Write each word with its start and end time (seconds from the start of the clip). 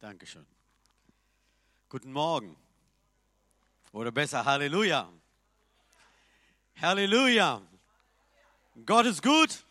Dankeschön. 0.00 0.46
Guten 1.88 2.12
Morgen. 2.12 2.56
Oder 3.90 4.12
besser, 4.12 4.44
Halleluja. 4.44 5.12
Halleluja. 6.80 7.60
Gott 8.86 9.06
ist 9.06 9.20
gut. 9.24 9.64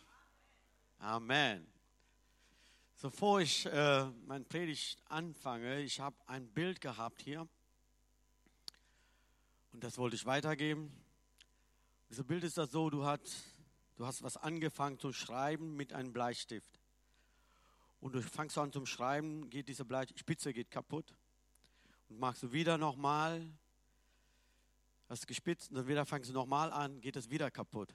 Amen. 1.00 1.66
So, 2.98 3.10
Bevor 3.10 3.40
ich 3.40 3.68
äh, 3.68 4.04
mein 4.26 4.44
Predigt 4.44 5.02
anfange, 5.08 5.80
ich 5.80 6.02
habe 6.02 6.18
ein 6.28 6.46
Bild 6.50 6.82
gehabt 6.82 7.22
hier. 7.22 7.48
Und 9.72 9.82
das 9.82 9.98
wollte 9.98 10.18
ich 10.18 10.26
weitergeben. 10.26 10.92
Dieses 12.10 12.26
Bild 12.26 12.44
ist 12.44 12.58
das 12.58 12.72
so, 12.72 12.90
du, 12.90 13.06
hat, 13.06 13.22
du 13.96 14.06
hast 14.06 14.24
was 14.24 14.36
angefangen 14.36 15.00
zu 15.00 15.14
schreiben 15.14 15.78
mit 15.78 15.94
einem 15.94 16.12
Bleistift. 16.12 16.82
Und 18.00 18.14
du 18.14 18.22
fangst 18.22 18.58
an 18.58 18.72
zum 18.72 18.86
Schreiben, 18.86 19.50
geht 19.50 19.68
diese 19.68 19.86
Spitze 20.16 20.54
geht 20.54 20.70
kaputt. 20.70 21.16
Und 22.10 22.20
machst 22.20 22.44
du 22.44 22.52
wieder 22.52 22.78
nochmal, 22.78 23.46
hast 25.10 25.28
gespitzt 25.28 25.72
und 25.72 25.78
dann 25.78 25.88
wieder 25.88 26.06
fangst 26.06 26.30
du 26.30 26.34
nochmal 26.34 26.72
an, 26.72 27.02
geht 27.02 27.16
es 27.16 27.30
wieder 27.30 27.50
kaputt. 27.52 27.94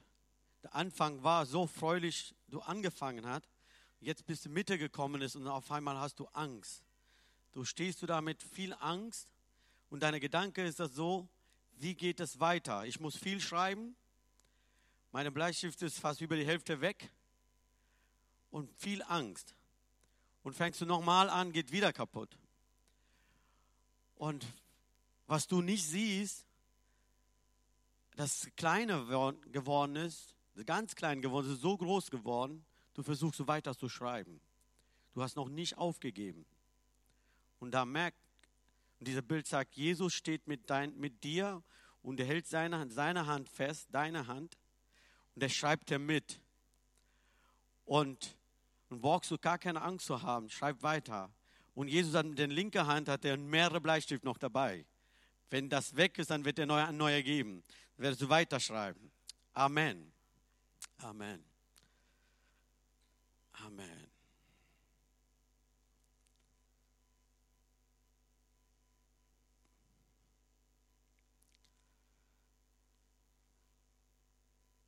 Der 0.62 0.74
Anfang 0.74 1.22
war 1.22 1.46
so 1.46 1.66
freudig, 1.66 2.34
du 2.48 2.60
angefangen 2.60 3.26
hast. 3.26 3.48
Jetzt 4.00 4.26
bist 4.26 4.44
du 4.44 4.48
Mitte 4.48 4.78
gekommen 4.78 5.22
ist 5.22 5.36
und 5.36 5.46
auf 5.46 5.70
einmal 5.70 5.96
hast 5.96 6.18
du 6.18 6.26
Angst. 6.26 6.82
Du 7.52 7.64
stehst 7.64 8.02
du 8.02 8.06
da 8.06 8.20
mit 8.20 8.42
viel 8.42 8.74
Angst 8.74 9.28
und 9.90 10.02
deine 10.02 10.20
Gedanke 10.20 10.64
ist 10.64 10.80
das 10.80 10.94
so, 10.94 11.28
wie 11.76 11.94
geht 11.94 12.20
es 12.20 12.40
weiter? 12.40 12.84
Ich 12.86 12.98
muss 13.00 13.16
viel 13.16 13.40
schreiben. 13.40 13.94
Meine 15.12 15.30
Bleistift 15.30 15.82
ist 15.82 15.98
fast 15.98 16.20
über 16.20 16.36
die 16.36 16.46
Hälfte 16.46 16.80
weg 16.80 17.10
und 18.50 18.70
viel 18.78 19.02
Angst 19.02 19.54
und 20.42 20.54
fängst 20.54 20.80
du 20.80 20.86
nochmal 20.86 21.30
an, 21.30 21.52
geht 21.52 21.72
wieder 21.72 21.92
kaputt. 21.92 22.36
Und 24.16 24.46
was 25.26 25.46
du 25.46 25.62
nicht 25.62 25.84
siehst, 25.84 26.44
das 28.16 28.50
kleiner 28.56 29.32
geworden 29.50 29.96
ist, 29.96 30.36
ganz 30.66 30.94
klein 30.94 31.22
geworden 31.22 31.52
ist, 31.52 31.60
so 31.60 31.76
groß 31.76 32.10
geworden, 32.10 32.64
du 32.94 33.02
versuchst 33.02 33.38
so 33.38 33.46
weiter 33.46 33.76
zu 33.76 33.88
schreiben. 33.88 34.40
Du 35.14 35.22
hast 35.22 35.36
noch 35.36 35.48
nicht 35.48 35.78
aufgegeben. 35.78 36.44
Und 37.58 37.72
da 37.72 37.84
merkt, 37.84 38.18
und 38.98 39.08
dieser 39.08 39.22
Bild 39.22 39.46
sagt, 39.46 39.74
Jesus 39.74 40.14
steht 40.14 40.46
mit, 40.46 40.68
dein, 40.70 40.96
mit 40.98 41.24
dir 41.24 41.62
und 42.02 42.20
er 42.20 42.26
hält 42.26 42.46
seine, 42.46 42.90
seine 42.90 43.26
Hand 43.26 43.48
fest, 43.48 43.88
deine 43.90 44.26
Hand, 44.26 44.56
und 45.34 45.42
er 45.42 45.48
schreibt 45.48 45.90
er 45.90 45.98
mit. 45.98 46.40
Und 47.84 48.36
und 48.92 49.00
brauchst 49.00 49.30
du 49.30 49.38
gar 49.38 49.58
keine 49.58 49.80
Angst 49.80 50.04
zu 50.04 50.20
haben. 50.20 50.50
Schreib 50.50 50.82
weiter. 50.82 51.32
Und 51.74 51.88
Jesus 51.88 52.14
hat 52.14 52.26
mit 52.26 52.38
der 52.38 52.48
linken 52.48 52.86
Hand 52.86 53.08
hat 53.08 53.24
er 53.24 53.38
mehrere 53.38 53.80
Bleistifte 53.80 54.26
noch 54.26 54.36
dabei. 54.36 54.84
Wenn 55.48 55.70
das 55.70 55.96
weg 55.96 56.18
ist, 56.18 56.30
dann 56.30 56.44
wird 56.44 56.58
er 56.58 56.66
neue, 56.66 56.86
ein 56.86 56.96
neuer 56.98 57.22
geben. 57.22 57.64
Dann 57.96 58.06
wirst 58.06 58.20
du 58.20 58.28
weiterschreiben. 58.28 59.10
Amen. 59.54 60.12
Amen. 60.98 61.42
Amen. 63.52 64.10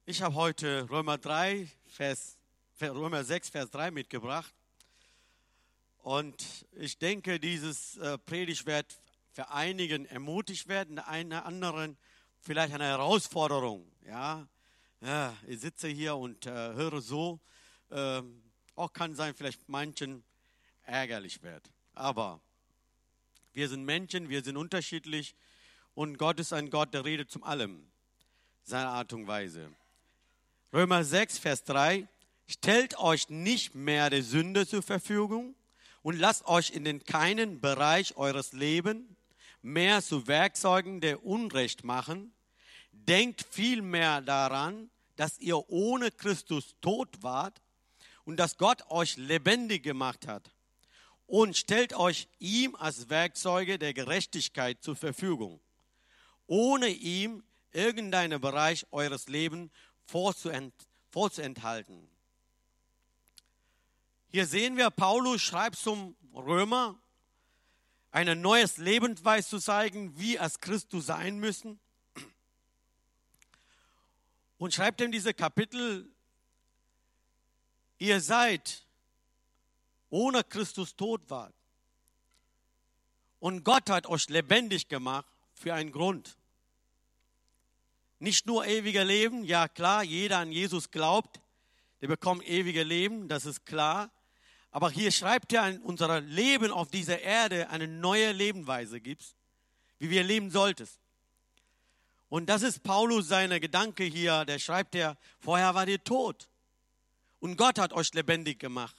Ich 0.05 0.21
habe 0.21 0.35
heute 0.35 0.91
Römer 0.91 1.17
3, 1.17 1.71
Vers 1.87 2.37
Römer 2.89 3.25
6, 3.25 3.49
Vers 3.49 3.71
3 3.71 3.91
mitgebracht. 3.91 4.53
Und 5.99 6.67
ich 6.73 6.99
denke, 6.99 7.41
dieses 7.41 7.97
äh, 7.97 8.19
Predigt 8.19 8.67
wird 8.67 9.01
für 9.33 9.51
einigen 9.51 10.07
ermutigt 10.07 10.69
werden, 10.69 10.99
einen 10.99 11.33
anderen 11.33 11.97
vielleicht 12.41 12.75
eine 12.75 12.85
Herausforderung. 12.85 13.91
Ja, 14.07 14.47
ich 15.47 15.61
sitze 15.61 15.89
hier 15.89 16.17
und 16.17 16.47
äh, 16.47 16.51
höre 16.51 17.01
so. 17.01 17.41
Äh, 17.91 18.23
auch 18.77 18.93
kann 18.93 19.15
sein, 19.15 19.35
vielleicht 19.35 19.69
manchen 19.69 20.25
ärgerlich 20.83 21.43
wird. 21.43 21.71
Aber 21.95 22.41
wir 23.53 23.69
sind 23.69 23.85
Menschen, 23.85 24.29
wir 24.29 24.43
sind 24.43 24.57
unterschiedlich 24.57 25.35
und 25.95 26.19
Gott 26.19 26.41
ist 26.41 26.53
ein 26.53 26.71
Gott, 26.71 26.93
der 26.93 27.05
redet 27.05 27.31
zum 27.31 27.45
allem, 27.45 27.87
seiner 28.63 28.91
Art 28.91 29.13
und 29.13 29.27
Weise. 29.27 29.71
Römer 30.73 31.05
6, 31.05 31.39
Vers 31.39 31.65
3. 31.65 32.09
Stellt 32.47 32.99
euch 32.99 33.31
nicht 33.31 33.75
mehr 33.75 34.11
der 34.11 34.23
Sünde 34.23 34.67
zur 34.67 34.83
Verfügung 34.83 35.55
und 36.03 36.19
lasst 36.19 36.47
euch 36.47 36.71
in 36.71 36.85
den 36.85 37.05
keinen 37.05 37.61
Bereich 37.61 38.17
eures 38.17 38.53
Lebens 38.53 39.05
mehr 39.63 40.03
zu 40.03 40.27
Werkzeugen 40.27 41.01
der 41.01 41.25
Unrecht 41.25 41.85
machen. 41.85 42.35
Denkt 42.93 43.47
vielmehr 43.51 44.21
daran, 44.21 44.91
dass 45.17 45.39
ihr 45.39 45.71
ohne 45.71 46.11
Christus 46.11 46.75
tot 46.83 47.23
wart 47.23 47.63
und 48.25 48.37
dass 48.37 48.59
Gott 48.59 48.91
euch 48.91 49.17
lebendig 49.17 49.83
gemacht 49.83 50.27
hat. 50.27 50.51
Und 51.27 51.57
stellt 51.57 51.95
euch 51.95 52.29
ihm 52.39 52.75
als 52.75 53.09
Werkzeuge 53.09 53.79
der 53.79 53.95
Gerechtigkeit 53.95 54.83
zur 54.83 54.97
Verfügung, 54.97 55.61
ohne 56.47 56.89
ihm 56.89 57.43
irgendeinen 57.73 58.41
Bereich 58.41 58.87
eures 58.93 59.29
Lebens 59.29 59.71
vorzuenthalten. 60.05 62.14
Hier 64.35 64.49
sehen 64.49 64.77
wir, 64.77 64.91
Paulus 64.91 65.43
schreibt 65.43 65.77
zum 65.77 66.17
Römer, 66.35 66.99
ein 68.11 68.41
neues 68.41 68.79
Lebensweise 68.79 69.49
zu 69.49 69.59
zeigen, 69.61 70.19
wie 70.19 70.41
als 70.41 70.59
Christus 70.59 71.07
sein 71.07 71.39
müssen. 71.39 71.79
Und 74.59 74.75
schreibt 74.75 75.01
ihm 75.01 75.13
diese 75.13 75.35
Kapitel, 75.35 76.11
ihr 77.99 78.21
seid 78.21 78.85
ohne 80.11 80.43
Christus 80.43 80.97
tot 80.97 81.31
wart. 81.31 81.55
Und 83.39 83.63
Gott 83.63 83.89
hat 83.89 84.09
euch 84.09 84.29
lebendig 84.31 84.89
gemacht 84.89 85.31
für 85.53 85.75
einen 85.75 85.93
Grund. 85.93 86.37
Nicht 88.19 88.47
nur 88.47 88.67
ewiger 88.67 89.05
Leben, 89.05 89.45
ja 89.45 89.69
klar, 89.69 90.03
jeder 90.03 90.39
an 90.39 90.51
Jesus 90.51 90.91
glaubt, 90.91 91.41
der 92.01 92.09
bekommt 92.09 92.45
ewige 92.49 92.83
Leben, 92.83 93.29
das 93.29 93.47
ist 93.47 93.65
klar. 93.65 94.11
Aber 94.75 94.91
hier 94.91 95.13
schreibt 95.13 95.53
er 95.53 95.69
in 95.69 95.81
unser 95.83 96.21
Leben 96.21 96.73
auf 96.73 96.91
dieser 96.91 97.21
Erde 97.21 97.71
eine 97.71 97.87
neue 97.87 98.33
Lebensweise 98.33 99.01
gibt, 99.01 99.37
wie 100.01 100.11
wir 100.11 100.25
leben 100.25 100.51
sollten. 100.51 100.89
Und 102.29 102.47
das 102.47 102.63
ist 102.63 102.83
Paulus 102.83 103.29
seine 103.29 103.61
Gedanke 103.61 104.03
hier, 104.03 104.45
der 104.45 104.59
schreibt 104.59 104.97
er, 104.97 105.17
vorher 105.39 105.77
war 105.77 105.87
ihr 105.87 106.03
tot 106.03 106.49
und 107.39 107.57
Gott 107.57 107.79
hat 107.79 107.93
euch 107.93 108.13
lebendig 108.15 108.59
gemacht. 108.59 108.97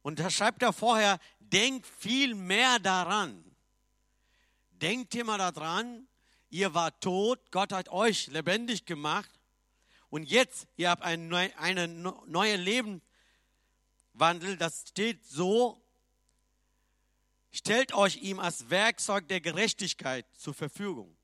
Und 0.00 0.18
da 0.18 0.30
schreibt 0.30 0.62
er 0.62 0.72
vorher, 0.72 1.18
denkt 1.40 1.86
viel 1.86 2.34
mehr 2.34 2.78
daran. 2.78 3.44
Denkt 4.70 5.14
immer 5.14 5.36
daran, 5.36 6.08
ihr 6.48 6.72
wart 6.72 7.02
tot, 7.02 7.38
Gott 7.50 7.70
hat 7.70 7.90
euch 7.90 8.28
lebendig 8.28 8.86
gemacht 8.86 9.30
und 10.08 10.22
jetzt, 10.22 10.66
ihr 10.78 10.88
habt 10.88 11.02
ein, 11.02 11.30
eine 11.34 11.86
neue 11.86 12.56
Leben 12.56 13.02
Wandel, 14.14 14.56
das 14.56 14.84
steht 14.88 15.24
so, 15.24 15.80
stellt 17.52 17.92
euch 17.92 18.22
ihm 18.22 18.38
als 18.38 18.70
Werkzeug 18.70 19.28
der 19.28 19.40
Gerechtigkeit 19.40 20.26
zur 20.36 20.54
Verfügung. 20.54 21.16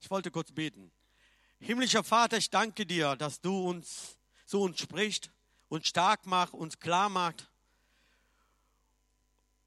Ich 0.00 0.10
wollte 0.10 0.30
kurz 0.30 0.52
beten. 0.52 0.90
Himmlischer 1.58 2.04
Vater, 2.04 2.36
ich 2.36 2.50
danke 2.50 2.86
dir, 2.86 3.16
dass 3.16 3.40
du 3.40 3.68
uns 3.68 4.16
zu 4.46 4.60
uns 4.60 4.80
sprichst, 4.80 5.30
uns 5.68 5.86
stark 5.86 6.26
machst, 6.26 6.54
uns 6.54 6.78
klar 6.78 7.08
machst 7.08 7.48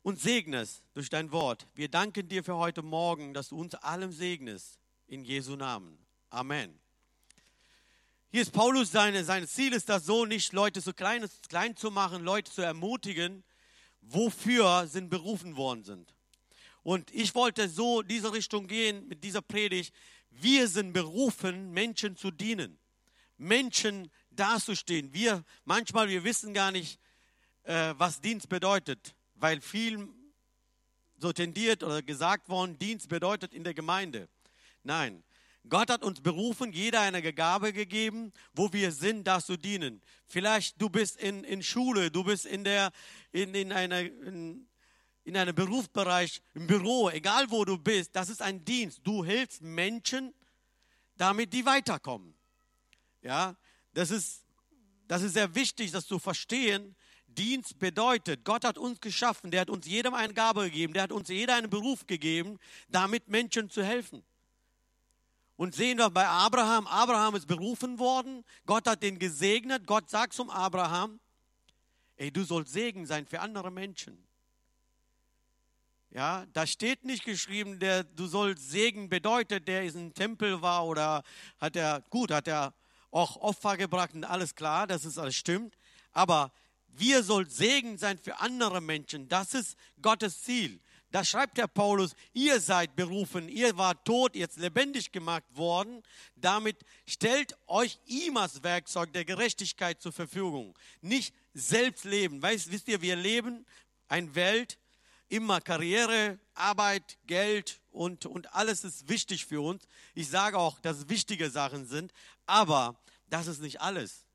und 0.01 0.19
segnest 0.19 0.81
durch 0.93 1.09
dein 1.09 1.31
Wort. 1.31 1.67
Wir 1.75 1.89
danken 1.89 2.27
dir 2.27 2.43
für 2.43 2.55
heute 2.55 2.81
Morgen, 2.81 3.33
dass 3.33 3.49
du 3.49 3.59
uns 3.59 3.75
allem 3.75 4.11
segnest. 4.11 4.79
In 5.07 5.25
Jesu 5.25 5.55
Namen. 5.55 5.97
Amen. 6.29 6.79
Hier 8.31 8.43
ist 8.43 8.51
Paulus, 8.51 8.91
seine, 8.91 9.23
sein 9.23 9.47
Ziel 9.47 9.73
ist 9.73 9.89
das 9.89 10.05
so, 10.05 10.23
nicht 10.23 10.53
Leute 10.53 10.81
so 10.81 10.93
klein, 10.93 11.27
klein 11.47 11.75
zu 11.75 11.89
machen, 11.89 12.23
Leute 12.23 12.51
zu 12.51 12.61
ermutigen, 12.61 13.43
wofür 14.01 14.85
sie 14.85 15.01
berufen 15.01 15.57
worden 15.57 15.83
sind. 15.83 16.13
Und 16.83 17.09
ich 17.09 17.33
wollte 17.33 17.67
so 17.67 18.03
diese 18.03 18.31
Richtung 18.31 18.67
gehen 18.67 19.07
mit 19.07 19.23
dieser 19.23 19.41
Predigt. 19.41 19.95
Wir 20.29 20.67
sind 20.67 20.93
berufen, 20.93 21.71
Menschen 21.71 22.15
zu 22.15 22.29
dienen, 22.29 22.77
Menschen 23.37 24.11
dazustehen. 24.29 25.11
Wir 25.11 25.43
manchmal, 25.65 26.07
wir 26.07 26.23
wissen 26.23 26.53
gar 26.53 26.69
nicht, 26.69 26.99
äh, 27.63 27.95
was 27.97 28.21
Dienst 28.21 28.47
bedeutet, 28.47 29.15
weil 29.33 29.59
viel 29.59 30.07
so 31.17 31.33
tendiert 31.33 31.81
oder 31.81 32.03
gesagt 32.03 32.47
worden, 32.47 32.77
Dienst 32.77 33.09
bedeutet 33.09 33.55
in 33.55 33.63
der 33.63 33.73
Gemeinde. 33.73 34.29
Nein, 34.83 35.23
Gott 35.67 35.89
hat 35.89 36.03
uns 36.03 36.21
berufen, 36.21 36.71
jeder 36.71 37.01
eine 37.01 37.21
Gabe 37.33 37.73
gegeben, 37.73 38.31
wo 38.53 38.71
wir 38.71 38.91
sind, 38.91 39.25
das 39.25 39.45
zu 39.45 39.57
dienen. 39.57 40.01
Vielleicht 40.25 40.81
du 40.81 40.89
bist 40.89 41.17
in, 41.17 41.43
in 41.43 41.61
Schule, 41.61 42.09
du 42.09 42.23
bist 42.23 42.45
in, 42.45 42.63
der, 42.63 42.91
in, 43.31 43.53
in, 43.53 43.71
einer, 43.71 43.99
in, 43.99 44.67
in 45.25 45.37
einem 45.37 45.53
Berufsbereich, 45.53 46.41
im 46.55 46.65
Büro, 46.65 47.09
egal 47.09 47.51
wo 47.51 47.65
du 47.65 47.77
bist, 47.77 48.15
das 48.15 48.29
ist 48.29 48.41
ein 48.41 48.63
Dienst. 48.63 49.01
Du 49.03 49.23
hilfst 49.23 49.61
Menschen, 49.61 50.33
damit 51.17 51.53
die 51.53 51.65
weiterkommen. 51.65 52.33
Ja, 53.21 53.55
das 53.93 54.11
ist, 54.11 54.45
das 55.07 55.21
ist 55.21 55.33
sehr 55.33 55.53
wichtig, 55.55 55.91
das 55.91 56.07
zu 56.07 56.19
verstehen. 56.19 56.95
Dienst 57.27 57.77
bedeutet, 57.77 58.43
Gott 58.43 58.65
hat 58.65 58.77
uns 58.77 58.99
geschaffen, 59.01 59.51
der 59.51 59.61
hat 59.61 59.69
uns 59.69 59.85
jedem 59.85 60.13
eine 60.13 60.33
Gabe 60.33 60.63
gegeben, 60.63 60.93
der 60.93 61.03
hat 61.03 61.11
uns 61.11 61.27
jeder 61.29 61.55
einen 61.55 61.69
Beruf 61.69 62.07
gegeben, 62.07 62.57
damit 62.87 63.27
Menschen 63.27 63.69
zu 63.69 63.83
helfen. 63.83 64.23
Und 65.59 65.75
sehen 65.75 65.97
wir 65.97 66.09
bei 66.09 66.25
Abraham, 66.25 66.87
Abraham 66.87 67.35
ist 67.35 67.45
berufen 67.45 67.99
worden, 67.99 68.45
Gott 68.65 68.87
hat 68.87 69.03
den 69.03 69.19
gesegnet, 69.19 69.85
Gott 69.85 70.09
sagt 70.09 70.31
zum 70.31 70.49
Abraham, 70.49 71.19
ey, 72.15 72.31
du 72.31 72.45
sollst 72.45 72.71
Segen 72.71 73.05
sein 73.05 73.27
für 73.27 73.41
andere 73.41 73.69
Menschen. 73.69 74.25
Ja, 76.11 76.45
da 76.53 76.65
steht 76.65 77.03
nicht 77.03 77.25
geschrieben, 77.25 77.77
der 77.77 78.05
du 78.05 78.25
sollst 78.27 78.69
Segen 78.69 79.09
bedeutet, 79.09 79.67
der 79.67 79.83
ist 79.83 79.97
ein 79.97 80.13
Tempel 80.13 80.61
war 80.61 80.85
oder 80.85 81.23
hat 81.59 81.75
er, 81.75 82.05
gut, 82.09 82.31
hat 82.31 82.47
er 82.47 82.73
auch 83.11 83.35
Opfer 83.35 83.75
gebracht 83.75 84.13
und 84.13 84.23
alles 84.23 84.55
klar, 84.55 84.87
das 84.87 85.03
ist 85.03 85.17
alles 85.17 85.35
stimmt. 85.35 85.75
Aber 86.13 86.53
wir 86.87 87.21
sollen 87.21 87.49
Segen 87.49 87.97
sein 87.97 88.17
für 88.17 88.39
andere 88.39 88.79
Menschen. 88.79 89.27
Das 89.27 89.53
ist 89.53 89.77
Gottes 90.01 90.41
Ziel. 90.41 90.79
Da 91.11 91.25
schreibt 91.25 91.57
der 91.57 91.67
Paulus, 91.67 92.15
ihr 92.33 92.59
seid 92.59 92.95
berufen, 92.95 93.49
ihr 93.49 93.75
wart 93.77 94.05
tot, 94.05 94.35
jetzt 94.35 94.57
lebendig 94.57 95.11
gemacht 95.11 95.45
worden. 95.55 96.03
Damit 96.35 96.77
stellt 97.07 97.57
euch 97.65 97.97
ihm 98.05 98.37
als 98.37 98.61
Werkzeug 98.61 99.11
der 99.13 99.25
Gerechtigkeit 99.25 100.01
zur 100.01 100.11
Verfügung. 100.11 100.77
Nicht 101.01 101.33
selbst 101.55 102.03
leben. 102.03 102.41
Weißt, 102.41 102.71
wisst 102.71 102.87
ihr, 102.87 103.01
wir 103.01 103.15
leben 103.15 103.65
eine 104.07 104.35
Welt, 104.35 104.77
immer 105.29 105.61
Karriere, 105.61 106.37
Arbeit, 106.53 107.17
Geld 107.25 107.79
und, 107.91 108.27
und 108.27 108.53
alles 108.53 108.83
ist 108.83 109.09
wichtig 109.09 109.45
für 109.45 109.61
uns. 109.61 109.87
Ich 110.13 110.29
sage 110.29 110.59
auch, 110.59 110.79
dass 110.79 110.97
es 110.97 111.09
wichtige 111.09 111.49
Sachen 111.49 111.87
sind, 111.87 112.13
aber 112.45 112.99
das 113.29 113.47
ist 113.47 113.61
nicht 113.61 113.81
alles. 113.81 114.25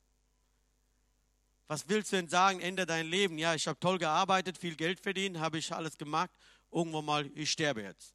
Was 1.69 1.89
willst 1.89 2.13
du 2.13 2.17
denn 2.17 2.29
sagen, 2.29 2.61
Ende 2.61 2.85
dein 2.85 3.07
Leben? 3.07 3.39
Ja, 3.39 3.55
ich 3.55 3.67
habe 3.67 3.79
toll 3.81 3.99
gearbeitet, 3.99 4.59
viel 4.59 4.77
Geld 4.77 5.01
verdient, 5.01 5.39
habe 5.39 5.59
ich 5.59 5.73
alles 5.73 5.97
gemacht 5.97 6.31
irgendwann 6.75 7.05
mal, 7.05 7.31
ich 7.35 7.51
sterbe 7.51 7.83
jetzt. 7.83 8.15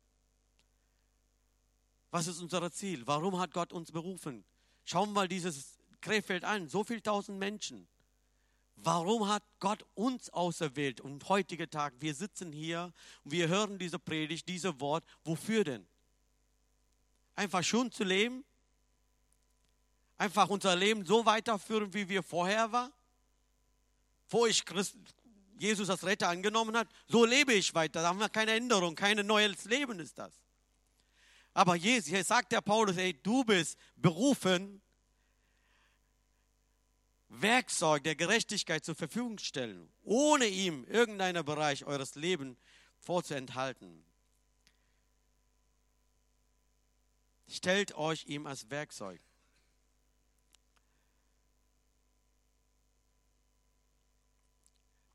Was 2.12 2.28
ist 2.28 2.42
unser 2.42 2.70
Ziel? 2.72 3.08
Warum 3.08 3.40
hat 3.40 3.54
Gott 3.54 3.72
uns 3.72 3.92
berufen? 3.92 4.44
Schauen 4.84 5.10
wir 5.10 5.14
mal 5.14 5.28
dieses 5.28 5.78
Krefeld 6.02 6.44
an, 6.44 6.68
so 6.68 6.84
viele 6.84 7.02
tausend 7.02 7.40
Menschen. 7.40 7.88
Warum 8.76 9.28
hat 9.28 9.44
Gott 9.60 9.86
uns 9.94 10.30
auserwählt? 10.30 11.02
Und 11.02 11.28
heutige 11.30 11.70
Tag, 11.70 11.94
wir 12.00 12.14
sitzen 12.14 12.52
hier 12.52 12.94
und 13.24 13.32
wir 13.32 13.48
hören 13.48 13.78
diese 13.78 14.00
Predigt, 14.00 14.48
dieses 14.48 14.80
Wort. 14.80 15.04
Wofür 15.24 15.64
denn? 15.64 15.86
Einfach 17.36 17.64
schon 17.64 17.92
zu 17.92 18.04
leben? 18.04 18.44
Einfach 20.18 20.50
unser 20.50 20.76
Leben 20.76 21.06
so 21.06 21.26
weiterführen, 21.26 21.94
wie 21.94 22.10
wir 22.10 22.24
vorher 22.24 22.72
waren? 22.72 22.92
Wo 24.30 24.46
ich 24.46 24.66
Christ, 24.66 24.96
Jesus 25.60 25.90
als 25.90 26.06
Retter 26.06 26.30
angenommen 26.30 26.76
hat, 26.76 26.88
so 27.08 27.26
lebe 27.26 27.54
ich 27.54 27.74
weiter. 27.74 28.02
Da 28.02 28.10
haben 28.10 28.20
wir 28.20 28.30
keine 28.30 28.54
Änderung, 28.54 28.96
kein 28.96 29.26
neues 29.26 29.66
Leben 29.66 30.00
ist 30.00 30.18
das. 30.18 30.34
Aber 31.54 31.76
Jesus, 31.76 32.10
hier 32.10 32.24
sagt 32.24 32.52
der 32.52 32.62
Paulus, 32.62 32.98
ey, 32.98 33.14
du 33.22 33.44
bist 33.44 33.78
berufen, 33.96 34.82
Werkzeug 37.30 38.04
der 38.04 38.16
Gerechtigkeit 38.16 38.84
zur 38.84 38.96
Verfügung 38.96 39.38
stellen, 39.38 39.92
ohne 40.02 40.48
ihm 40.48 40.84
irgendeinen 40.86 41.46
Bereich 41.46 41.86
eures 41.86 42.16
Lebens 42.16 42.58
vorzuenthalten. 42.98 44.04
Stellt 47.48 47.96
euch 47.96 48.26
ihm 48.26 48.46
als 48.46 48.70
Werkzeug. 48.70 49.22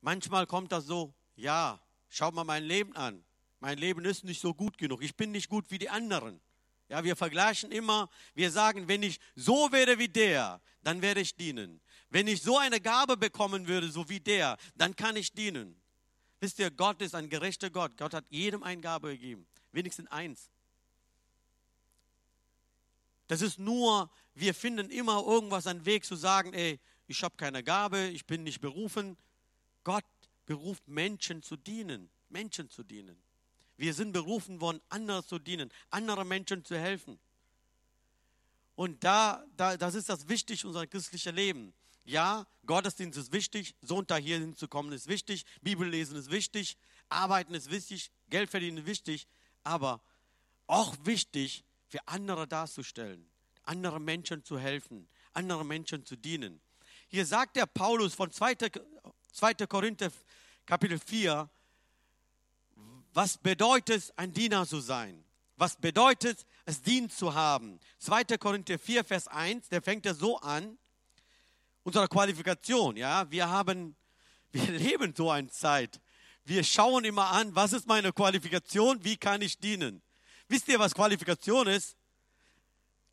Manchmal 0.04 0.46
kommt 0.46 0.70
das 0.70 0.84
so, 0.84 1.14
ja, 1.34 1.80
schau 2.10 2.30
mal 2.30 2.44
mein 2.44 2.62
Leben 2.62 2.94
an. 2.94 3.24
Mein 3.58 3.78
Leben 3.78 4.04
ist 4.04 4.22
nicht 4.22 4.38
so 4.38 4.52
gut 4.52 4.76
genug. 4.76 5.02
Ich 5.02 5.16
bin 5.16 5.32
nicht 5.32 5.48
gut 5.48 5.70
wie 5.70 5.78
die 5.78 5.88
anderen. 5.88 6.42
Ja, 6.90 7.02
wir 7.04 7.16
vergleichen 7.16 7.72
immer, 7.72 8.10
wir 8.34 8.50
sagen, 8.50 8.86
wenn 8.86 9.02
ich 9.02 9.18
so 9.34 9.72
wäre 9.72 9.98
wie 9.98 10.10
der, 10.10 10.60
dann 10.82 11.00
werde 11.00 11.22
ich 11.22 11.34
dienen. 11.36 11.80
Wenn 12.10 12.28
ich 12.28 12.42
so 12.42 12.58
eine 12.58 12.82
Gabe 12.82 13.16
bekommen 13.16 13.66
würde, 13.66 13.90
so 13.90 14.06
wie 14.10 14.20
der, 14.20 14.58
dann 14.74 14.94
kann 14.94 15.16
ich 15.16 15.32
dienen. 15.32 15.74
Wisst 16.38 16.58
ihr, 16.58 16.70
Gott 16.70 17.00
ist 17.00 17.14
ein 17.14 17.30
gerechter 17.30 17.70
Gott. 17.70 17.96
Gott 17.96 18.12
hat 18.12 18.26
jedem 18.28 18.62
eine 18.62 18.82
Gabe 18.82 19.12
gegeben. 19.12 19.46
Wenigstens 19.72 20.10
eins. 20.10 20.50
Das 23.26 23.40
ist 23.40 23.58
nur, 23.58 24.10
wir 24.34 24.52
finden 24.52 24.90
immer 24.90 25.24
irgendwas, 25.26 25.66
einen 25.66 25.86
Weg 25.86 26.04
zu 26.04 26.14
sagen, 26.14 26.52
ey, 26.52 26.78
ich 27.06 27.22
habe 27.22 27.36
keine 27.38 27.64
Gabe, 27.64 28.08
ich 28.08 28.26
bin 28.26 28.42
nicht 28.42 28.60
berufen. 28.60 29.16
Gott 29.84 30.04
beruft 30.46 30.86
Menschen 30.88 31.42
zu 31.42 31.56
dienen, 31.56 32.10
Menschen 32.28 32.68
zu 32.70 32.82
dienen. 32.82 33.16
Wir 33.76 33.94
sind 33.94 34.12
berufen 34.12 34.60
worden, 34.60 34.80
anderen 34.88 35.24
zu 35.24 35.38
dienen, 35.38 35.70
anderen 35.90 36.28
Menschen 36.28 36.64
zu 36.64 36.78
helfen. 36.78 37.18
Und 38.76 39.04
da, 39.04 39.44
da, 39.56 39.76
das 39.76 39.94
ist 39.94 40.08
das 40.08 40.28
Wichtige 40.28 40.66
unser 40.66 40.86
christliches 40.86 41.32
Leben. 41.32 41.72
Ja, 42.04 42.46
Gottesdienst 42.66 43.18
ist 43.18 43.32
wichtig, 43.32 43.74
Sonntag 43.80 44.22
hier 44.22 44.38
hinzukommen 44.38 44.92
ist 44.92 45.06
wichtig, 45.06 45.46
Bibel 45.62 45.88
lesen 45.88 46.16
ist 46.16 46.30
wichtig, 46.30 46.76
Arbeiten 47.08 47.54
ist 47.54 47.70
wichtig, 47.70 48.10
Geld 48.28 48.50
verdienen 48.50 48.78
ist 48.78 48.86
wichtig, 48.86 49.26
aber 49.62 50.02
auch 50.66 50.94
wichtig, 51.04 51.64
für 51.88 52.06
andere 52.08 52.48
darzustellen, 52.48 53.30
anderen 53.62 54.04
Menschen 54.04 54.44
zu 54.44 54.58
helfen, 54.58 55.08
anderen 55.32 55.66
Menschen 55.68 56.04
zu 56.04 56.16
dienen. 56.16 56.60
Hier 57.08 57.24
sagt 57.24 57.54
der 57.56 57.66
Paulus 57.66 58.14
von 58.14 58.32
2. 58.32 58.56
2. 59.34 59.66
Korinther 59.66 60.12
Kapitel 60.64 60.98
4, 60.98 61.48
was 63.12 63.36
bedeutet 63.36 64.12
ein 64.16 64.32
Diener 64.32 64.64
zu 64.64 64.78
sein? 64.78 65.24
Was 65.56 65.76
bedeutet 65.76 66.46
es, 66.64 66.80
Dienst 66.80 67.18
zu 67.18 67.34
haben? 67.34 67.80
2. 67.98 68.24
Korinther 68.38 68.78
4, 68.78 69.04
Vers 69.04 69.26
1, 69.28 69.68
der 69.68 69.82
fängt 69.82 70.06
ja 70.06 70.14
so 70.14 70.38
an. 70.38 70.78
Unsere 71.82 72.08
Qualifikation, 72.08 72.96
ja, 72.96 73.28
wir 73.30 73.48
haben, 73.48 73.96
wir 74.52 74.70
leben 74.70 75.12
so 75.16 75.30
eine 75.30 75.48
Zeit. 75.48 76.00
Wir 76.44 76.62
schauen 76.62 77.04
immer 77.04 77.30
an, 77.30 77.54
was 77.56 77.72
ist 77.72 77.88
meine 77.88 78.12
Qualifikation, 78.12 79.02
wie 79.02 79.16
kann 79.16 79.42
ich 79.42 79.58
dienen? 79.58 80.00
Wisst 80.46 80.68
ihr, 80.68 80.78
was 80.78 80.94
Qualifikation 80.94 81.66
ist? 81.66 81.96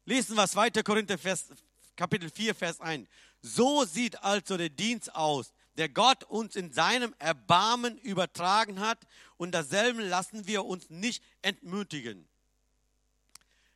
Lesen 0.06 0.36
wir 0.36 0.48
2. 0.48 0.70
Korinther 0.84 1.18
Vers, 1.18 1.48
Kapitel 1.96 2.30
4, 2.30 2.54
Vers 2.54 2.80
1. 2.80 3.10
So 3.42 3.86
sieht 3.86 4.22
also 4.24 4.56
der 4.56 4.70
Dienst 4.70 5.14
aus, 5.16 5.52
der 5.78 5.90
Gott 5.90 6.24
uns 6.24 6.56
in 6.56 6.72
seinem 6.72 7.16
Erbarmen 7.20 7.98
übertragen 7.98 8.80
hat 8.80 9.00
und 9.38 9.52
dasselbe 9.52 10.04
lassen 10.04 10.48
wir 10.48 10.66
uns 10.66 10.90
nicht 10.90 11.24
entmutigen. 11.42 12.28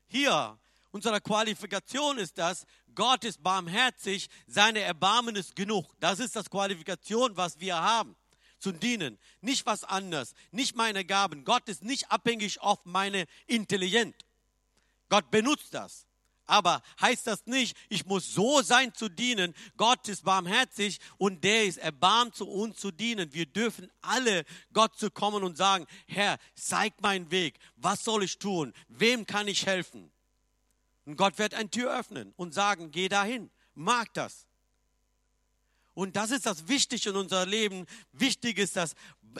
Hier, 0.08 0.58
unsere 0.92 1.22
Qualifikation 1.22 2.18
ist 2.18 2.38
das, 2.38 2.66
Gott 2.94 3.24
ist 3.24 3.44
barmherzig, 3.44 4.30
seine 4.48 4.80
Erbarmen 4.80 5.36
ist 5.36 5.56
genug. 5.56 5.94
Das 6.00 6.20
ist 6.20 6.36
das 6.36 6.50
Qualifikation, 6.50 7.36
was 7.36 7.60
wir 7.60 7.76
haben 7.76 8.16
zu 8.60 8.72
dienen, 8.72 9.20
nicht 9.42 9.66
was 9.66 9.84
anderes, 9.84 10.34
nicht 10.52 10.76
meine 10.76 11.06
Gaben. 11.06 11.44
Gott 11.44 11.68
ist 11.70 11.84
nicht 11.84 12.12
abhängig 12.12 12.62
auf 12.62 12.80
meine 12.86 13.26
Intelligenz. 13.46 14.16
Gott 15.10 15.30
benutzt 15.30 15.74
das. 15.74 16.08
Aber 16.48 16.82
heißt 17.02 17.28
das 17.28 17.46
nicht, 17.46 17.76
ich 17.90 18.06
muss 18.06 18.34
so 18.34 18.62
sein 18.62 18.94
zu 18.94 19.10
dienen. 19.10 19.54
Gott 19.78 20.08
ist 20.08 20.24
barmherzig 20.24 21.00
und 21.18 21.44
der 21.44 21.66
ist 21.66 21.78
erbarmt 21.78 22.36
zu 22.36 22.48
uns 22.48 22.78
zu 22.78 22.92
dienen. 22.92 23.34
Wir 23.34 23.46
dürfen 23.46 23.92
alle 24.02 24.46
Gott 24.74 24.98
zu 24.98 25.10
kommen 25.10 25.44
und 25.44 25.58
sagen, 25.58 25.88
Herr, 26.08 26.38
zeig 26.56 27.02
meinen 27.02 27.32
Weg. 27.32 27.58
Was 27.76 28.04
soll 28.04 28.24
ich 28.24 28.38
tun? 28.38 28.74
Wem 28.88 29.26
kann 29.26 29.48
ich 29.48 29.66
helfen? 29.66 30.12
Und 31.06 31.18
Gott 31.18 31.38
wird 31.38 31.54
eine 31.54 31.70
Tür 31.70 31.98
öffnen 31.98 32.34
und 32.36 32.54
sagen, 32.54 32.92
geh 32.92 33.10
dahin. 33.10 33.50
Mag 33.74 34.14
das. 34.14 34.48
Und 35.96 36.16
das 36.18 36.30
ist 36.30 36.46
das 36.46 36.68
Wichtige 36.68 37.10
in 37.10 37.16
unserem 37.16 37.50
Leben. 37.50 37.88
Wichtig 38.12 38.60
ist 38.60 38.76
das 38.76 38.94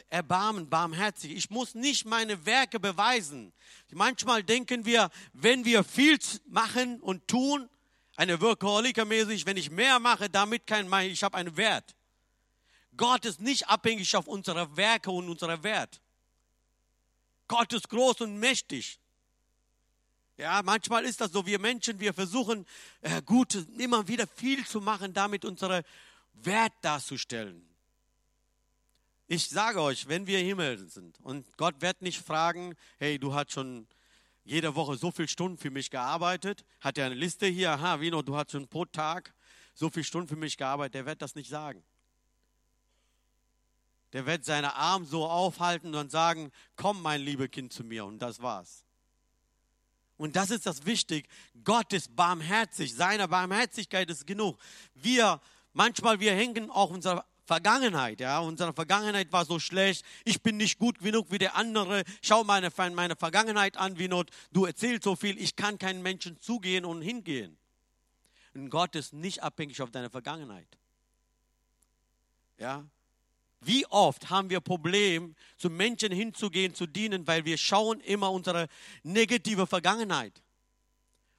Erbarmen, 0.10 0.70
barmherzig. 0.70 1.36
Ich 1.36 1.50
muss 1.50 1.76
nicht 1.76 2.06
meine 2.06 2.46
Werke 2.46 2.80
beweisen. 2.80 3.54
Manchmal 3.92 4.42
denken 4.42 4.86
wir, 4.86 5.12
wenn 5.34 5.66
wir 5.66 5.84
viel 5.84 6.18
machen 6.48 7.00
und 7.02 7.28
tun, 7.28 7.70
eine 8.16 8.40
Workaholiker-mäßig, 8.40 9.46
wenn 9.46 9.58
ich 9.58 9.70
mehr 9.70 10.00
mache, 10.00 10.30
damit 10.30 10.66
kann 10.66 10.92
ich, 11.04 11.24
habe 11.24 11.38
einen 11.38 11.58
Wert. 11.58 11.96
Gott 12.96 13.26
ist 13.26 13.42
nicht 13.42 13.68
abhängig 13.68 14.16
auf 14.16 14.28
unsere 14.28 14.78
Werke 14.78 15.12
und 15.12 15.30
unseren 15.30 15.62
Wert. 15.64 16.02
Gott 17.50 17.74
ist 17.74 17.90
groß 17.90 18.22
und 18.22 18.40
mächtig. 18.40 19.00
Ja, 20.38 20.62
manchmal 20.64 21.06
ist 21.06 21.22
das 21.22 21.32
so, 21.32 21.46
wir 21.46 21.60
Menschen, 21.60 22.00
wir 22.00 22.14
versuchen 22.14 22.66
äh, 23.02 23.22
gut, 23.22 23.56
immer 23.78 24.06
wieder 24.08 24.28
viel 24.28 24.66
zu 24.66 24.82
machen, 24.82 25.14
damit 25.14 25.46
unsere 25.46 25.84
Wert 26.46 26.74
darzustellen. 26.82 27.68
Ich 29.28 29.50
sage 29.50 29.82
euch, 29.82 30.08
wenn 30.08 30.28
wir 30.28 30.40
im 30.40 30.46
Himmel 30.46 30.78
sind 30.88 31.20
und 31.22 31.58
Gott 31.58 31.82
wird 31.82 32.02
nicht 32.02 32.22
fragen, 32.22 32.76
hey, 32.98 33.18
du 33.18 33.34
hast 33.34 33.52
schon 33.52 33.88
jede 34.44 34.76
Woche 34.76 34.98
so 34.98 35.12
viele 35.12 35.28
Stunden 35.28 35.58
für 35.58 35.72
mich 35.72 35.90
gearbeitet, 35.90 36.64
hat 36.80 36.98
er 37.00 37.08
eine 37.08 37.16
Liste 37.16 37.48
hier, 37.48 37.72
aha, 37.72 38.00
Vino, 38.00 38.22
du 38.22 38.36
hast 38.36 38.52
schon 38.52 38.68
pro 38.68 38.86
Tag 38.86 39.34
so 39.74 39.90
viele 39.90 40.04
Stunden 40.04 40.28
für 40.28 40.36
mich 40.36 40.58
gearbeitet, 40.58 40.94
der 40.94 41.06
wird 41.06 41.22
das 41.22 41.36
nicht 41.36 41.50
sagen. 41.50 41.84
Der 44.14 44.26
wird 44.26 44.46
seine 44.46 44.76
Arme 44.76 45.06
so 45.06 45.26
aufhalten 45.26 45.96
und 45.96 46.12
sagen, 46.12 46.52
komm 46.76 47.02
mein 47.02 47.22
liebes 47.22 47.52
Kind 47.52 47.74
zu 47.74 47.84
mir 47.84 48.06
und 48.06 48.20
das 48.20 48.42
war's. 48.42 48.86
Und 50.18 50.36
das 50.38 50.52
ist 50.52 50.66
das 50.66 50.86
Wichtig. 50.86 51.28
Gott 51.64 51.92
ist 51.92 52.16
barmherzig. 52.16 52.94
Seine 52.94 53.28
Barmherzigkeit 53.28 54.10
ist 54.10 54.26
genug. 54.26 54.58
Wir, 54.94 55.42
manchmal, 55.76 56.20
wir 56.20 56.34
hängen 56.34 56.72
auch 56.72 56.90
unserer 56.90 57.26
Vergangenheit, 57.46 58.20
ja. 58.20 58.40
Unsere 58.40 58.74
Vergangenheit 58.74 59.32
war 59.32 59.46
so 59.46 59.60
schlecht. 59.60 60.04
Ich 60.24 60.42
bin 60.42 60.58
nicht 60.58 60.80
gut 60.80 61.00
genug 61.00 61.32
wie 61.32 61.38
der 61.38 61.56
andere. 61.56 62.04
Schau 62.22 62.44
meine, 62.44 62.72
meine 62.94 63.16
Vergangenheit 63.16 63.78
an, 63.78 64.00
wie 64.00 64.08
not. 64.08 64.32
Du 64.52 64.66
erzählst 64.66 65.04
so 65.04 65.16
viel. 65.16 65.40
Ich 65.40 65.56
kann 65.56 65.78
keinen 65.78 66.02
Menschen 66.02 66.40
zugehen 66.42 66.86
und 66.86 67.02
hingehen. 67.04 67.58
Und 68.56 68.70
Gott 68.70 68.96
ist 68.96 69.14
nicht 69.14 69.44
abhängig 69.44 69.82
auf 69.82 69.92
deine 69.92 70.10
Vergangenheit. 70.10 70.68
Ja. 72.58 72.84
Wie 73.62 73.86
oft 73.88 74.30
haben 74.30 74.50
wir 74.50 74.60
Probleme, 74.60 75.34
zu 75.58 75.70
Menschen 75.70 76.12
hinzugehen, 76.12 76.74
zu 76.74 76.88
dienen, 76.88 77.28
weil 77.28 77.46
wir 77.46 77.58
schauen 77.58 78.00
immer 78.00 78.32
unsere 78.32 78.68
negative 79.04 79.68
Vergangenheit. 79.68 80.42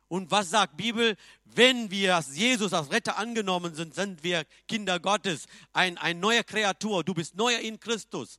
Und 0.09 0.31
was 0.31 0.51
sagt 0.51 0.77
Bibel? 0.77 1.17
Wenn 1.45 1.91
wir 1.91 2.17
als 2.17 2.37
Jesus 2.37 2.73
als 2.73 2.91
Retter 2.91 3.19
angenommen 3.19 3.75
sind, 3.75 3.95
sind 3.95 4.23
wir 4.23 4.45
Kinder 4.69 5.01
Gottes, 5.01 5.47
ein, 5.73 5.99
ein 5.99 6.21
neuer 6.21 6.45
Kreatur. 6.45 7.03
Du 7.03 7.15
bist 7.15 7.35
neuer 7.35 7.59
in 7.59 7.81
Christus. 7.81 8.39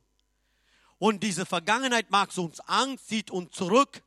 Und 0.98 1.22
diese 1.22 1.46
Vergangenheit 1.46 2.10
macht 2.10 2.36
uns 2.38 2.60
Angst, 2.60 3.08
zieht 3.08 3.30
uns 3.30 3.54
zurück, 3.54 4.02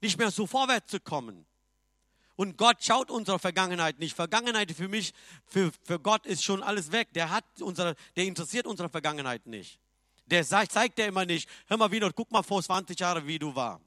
nicht 0.00 0.18
mehr 0.18 0.30
so 0.30 0.46
vorwärts 0.46 0.90
zu 0.90 1.00
kommen. 1.00 1.46
Und 2.36 2.56
Gott 2.56 2.82
schaut 2.82 3.10
unsere 3.10 3.38
Vergangenheit 3.38 3.98
nicht. 3.98 4.14
Vergangenheit 4.14 4.72
für 4.72 4.88
mich, 4.88 5.12
für, 5.46 5.70
für 5.84 5.98
Gott 5.98 6.26
ist 6.26 6.42
schon 6.42 6.62
alles 6.62 6.92
weg. 6.92 7.12
Der, 7.14 7.30
hat 7.30 7.44
unsere, 7.60 7.94
der 8.16 8.24
interessiert 8.24 8.66
unsere 8.66 8.88
Vergangenheit 8.88 9.46
nicht. 9.46 9.78
Der 10.26 10.44
sagt, 10.44 10.72
zeigt 10.72 10.98
er 10.98 11.08
immer 11.08 11.24
nicht, 11.24 11.48
hör 11.66 11.76
mal 11.76 11.90
wieder, 11.90 12.12
guck 12.12 12.30
mal 12.30 12.42
vor 12.42 12.62
20 12.62 12.98
Jahren, 12.98 13.26
wie 13.26 13.38
du 13.38 13.54
war. 13.54 13.80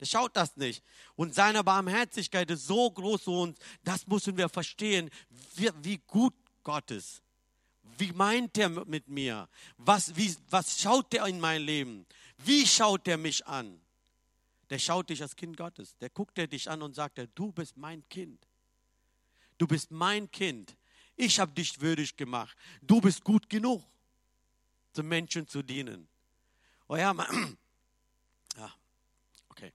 Der 0.00 0.06
schaut 0.06 0.36
das 0.36 0.56
nicht. 0.56 0.82
Und 1.14 1.34
seine 1.34 1.62
Barmherzigkeit 1.62 2.50
ist 2.50 2.66
so 2.66 2.90
groß 2.90 3.24
zu 3.24 3.32
uns, 3.32 3.58
das 3.84 4.06
müssen 4.06 4.36
wir 4.36 4.48
verstehen, 4.48 5.10
wie, 5.54 5.70
wie 5.82 5.98
gut 6.06 6.34
Gott 6.64 6.90
ist. 6.90 7.22
Wie 7.98 8.12
meint 8.12 8.56
er 8.56 8.70
mit 8.86 9.08
mir? 9.08 9.48
Was, 9.76 10.16
wie, 10.16 10.34
was 10.48 10.80
schaut 10.80 11.12
er 11.12 11.26
in 11.26 11.38
mein 11.38 11.62
Leben? 11.62 12.06
Wie 12.38 12.66
schaut 12.66 13.06
er 13.06 13.18
mich 13.18 13.46
an? 13.46 13.80
der 14.70 14.78
schaut 14.78 15.10
dich 15.10 15.20
als 15.20 15.36
Kind 15.36 15.56
Gottes. 15.56 15.96
Der 15.98 16.08
guckt 16.08 16.38
er 16.38 16.46
dich 16.46 16.70
an 16.70 16.80
und 16.82 16.94
sagt, 16.94 17.20
du 17.34 17.52
bist 17.52 17.76
mein 17.76 18.08
Kind. 18.08 18.46
Du 19.58 19.66
bist 19.66 19.90
mein 19.90 20.30
Kind. 20.30 20.76
Ich 21.16 21.38
habe 21.40 21.52
dich 21.52 21.80
würdig 21.80 22.16
gemacht. 22.16 22.56
Du 22.80 23.00
bist 23.00 23.22
gut 23.24 23.50
genug, 23.50 23.82
zum 24.92 25.08
Menschen 25.08 25.46
zu 25.46 25.62
dienen. 25.62 26.08
Oh 26.86 26.96
ja, 26.96 27.12
man, 27.12 27.26
ja, 28.56 28.72
okay. 29.48 29.72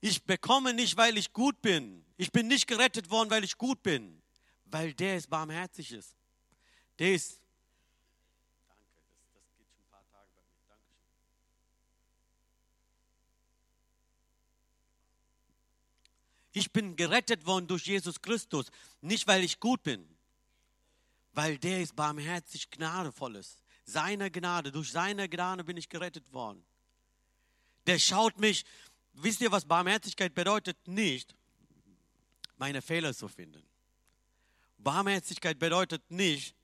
Ich 0.00 0.24
bekomme 0.24 0.74
nicht, 0.74 0.96
weil 0.96 1.18
ich 1.18 1.32
gut 1.32 1.60
bin. 1.60 2.04
Ich 2.16 2.30
bin 2.30 2.48
nicht 2.48 2.66
gerettet 2.66 3.10
worden, 3.10 3.30
weil 3.30 3.44
ich 3.44 3.58
gut 3.58 3.82
bin, 3.82 4.22
weil 4.66 4.92
der 4.94 5.16
ist 5.16 5.28
barmherzig 5.28 5.92
ist. 5.92 6.16
Der 6.98 7.14
ist 7.14 7.40
Ich 16.58 16.72
bin 16.72 16.96
gerettet 16.96 17.46
worden 17.46 17.68
durch 17.68 17.86
Jesus 17.86 18.20
Christus, 18.20 18.66
nicht 19.00 19.28
weil 19.28 19.44
ich 19.44 19.60
gut 19.60 19.84
bin, 19.84 20.04
weil 21.32 21.56
der 21.56 21.82
ist 21.82 21.94
barmherzig, 21.94 22.68
gnadevoll 22.70 23.36
ist. 23.36 23.62
Seine 23.84 24.28
Gnade, 24.28 24.72
durch 24.72 24.90
seine 24.90 25.28
Gnade 25.28 25.62
bin 25.62 25.76
ich 25.76 25.88
gerettet 25.88 26.32
worden. 26.32 26.64
Der 27.86 28.00
schaut 28.00 28.40
mich, 28.40 28.64
wisst 29.22 29.40
ihr, 29.40 29.52
was 29.52 29.64
Barmherzigkeit 29.64 30.34
bedeutet? 30.34 30.76
Nicht, 30.86 31.34
meine 32.56 32.82
Fehler 32.82 33.14
zu 33.14 33.28
finden. 33.28 33.62
Barmherzigkeit 34.78 35.58
bedeutet 35.58 36.08
nicht, 36.10 36.54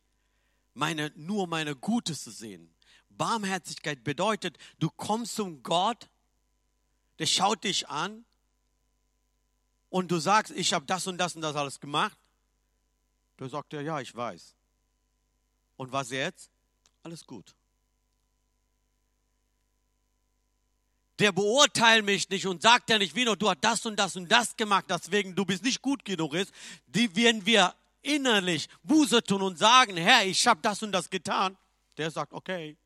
meine, 0.75 1.12
nur 1.16 1.46
meine 1.46 1.76
Gutes 1.76 2.25
zu 2.25 2.30
sehen. 2.30 2.75
Barmherzigkeit 3.08 4.02
bedeutet, 4.02 4.58
du 4.78 4.90
kommst 4.90 5.37
zum 5.37 5.62
Gott, 5.62 6.08
der 7.18 7.26
schaut 7.26 7.64
dich 7.64 7.88
an 7.88 8.25
und 9.88 10.11
du 10.11 10.18
sagst, 10.18 10.52
ich 10.52 10.73
habe 10.73 10.84
das 10.87 11.06
und 11.06 11.18
das 11.18 11.37
und 11.37 11.42
das 11.42 11.54
alles 11.54 11.78
gemacht, 11.78 12.18
da 13.37 13.49
sagt 13.49 13.73
er, 13.73 13.82
ja, 13.82 14.00
ich 14.00 14.14
weiß. 14.14 14.54
Und 15.76 15.92
was 15.92 16.11
jetzt? 16.11 16.50
Alles 17.02 17.26
gut. 17.26 17.54
Der 21.18 21.33
beurteilt 21.33 22.04
mich 22.04 22.28
nicht 22.28 22.47
und 22.47 22.62
sagt 22.62 22.90
ja 22.90 22.99
nicht, 22.99 23.14
Vino, 23.14 23.37
du 23.37 23.49
hast 23.49 23.61
das 23.61 23.87
und 23.87 23.97
das 23.97 24.16
und 24.16 24.30
das 24.30 24.56
gemacht, 24.56 24.87
deswegen 24.88 25.35
du 25.35 25.44
bist 25.44 25.62
nicht 25.62 25.80
gut 25.80 26.04
genug 26.04 26.35
ist. 26.35 26.52
Die 26.87 27.14
werden 27.14 27.47
wir 27.47 27.75
innerlich 28.02 28.68
Buße 28.83 29.23
tun 29.23 29.42
und 29.42 29.59
sagen, 29.59 29.97
Herr, 29.97 30.26
ich 30.26 30.47
habe 30.47 30.61
das 30.61 30.83
und 30.83 30.92
das 30.92 31.09
getan. 31.09 31.56
Der 31.97 32.11
sagt, 32.11 32.33
okay, 32.33 32.76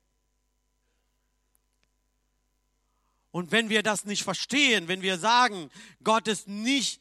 Und 3.30 3.52
wenn 3.52 3.68
wir 3.68 3.82
das 3.82 4.04
nicht 4.04 4.24
verstehen, 4.24 4.88
wenn 4.88 5.02
wir 5.02 5.18
sagen, 5.18 5.70
Gott 6.02 6.28
ist 6.28 6.48
nicht, 6.48 7.00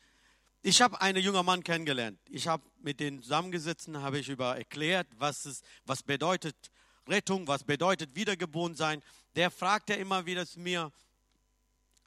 ich 0.61 0.81
habe 0.81 0.99
einen 1.01 1.23
jungen 1.23 1.45
Mann 1.45 1.63
kennengelernt. 1.63 2.19
Ich 2.29 2.47
habe 2.47 2.63
mit 2.81 2.99
denen 2.99 3.21
zusammengesessen, 3.21 4.01
habe 4.01 4.19
ich 4.19 4.29
über 4.29 4.57
erklärt, 4.57 5.07
was 5.17 5.45
es, 5.45 5.61
was 5.85 6.03
bedeutet 6.03 6.55
Rettung, 7.07 7.47
was 7.47 7.63
bedeutet 7.63 8.15
Wiedergeboren 8.15 8.75
sein. 8.75 9.01
Der 9.35 9.49
fragte 9.49 9.93
immer 9.93 10.25
wieder 10.25 10.45
zu 10.45 10.59
mir, 10.59 10.91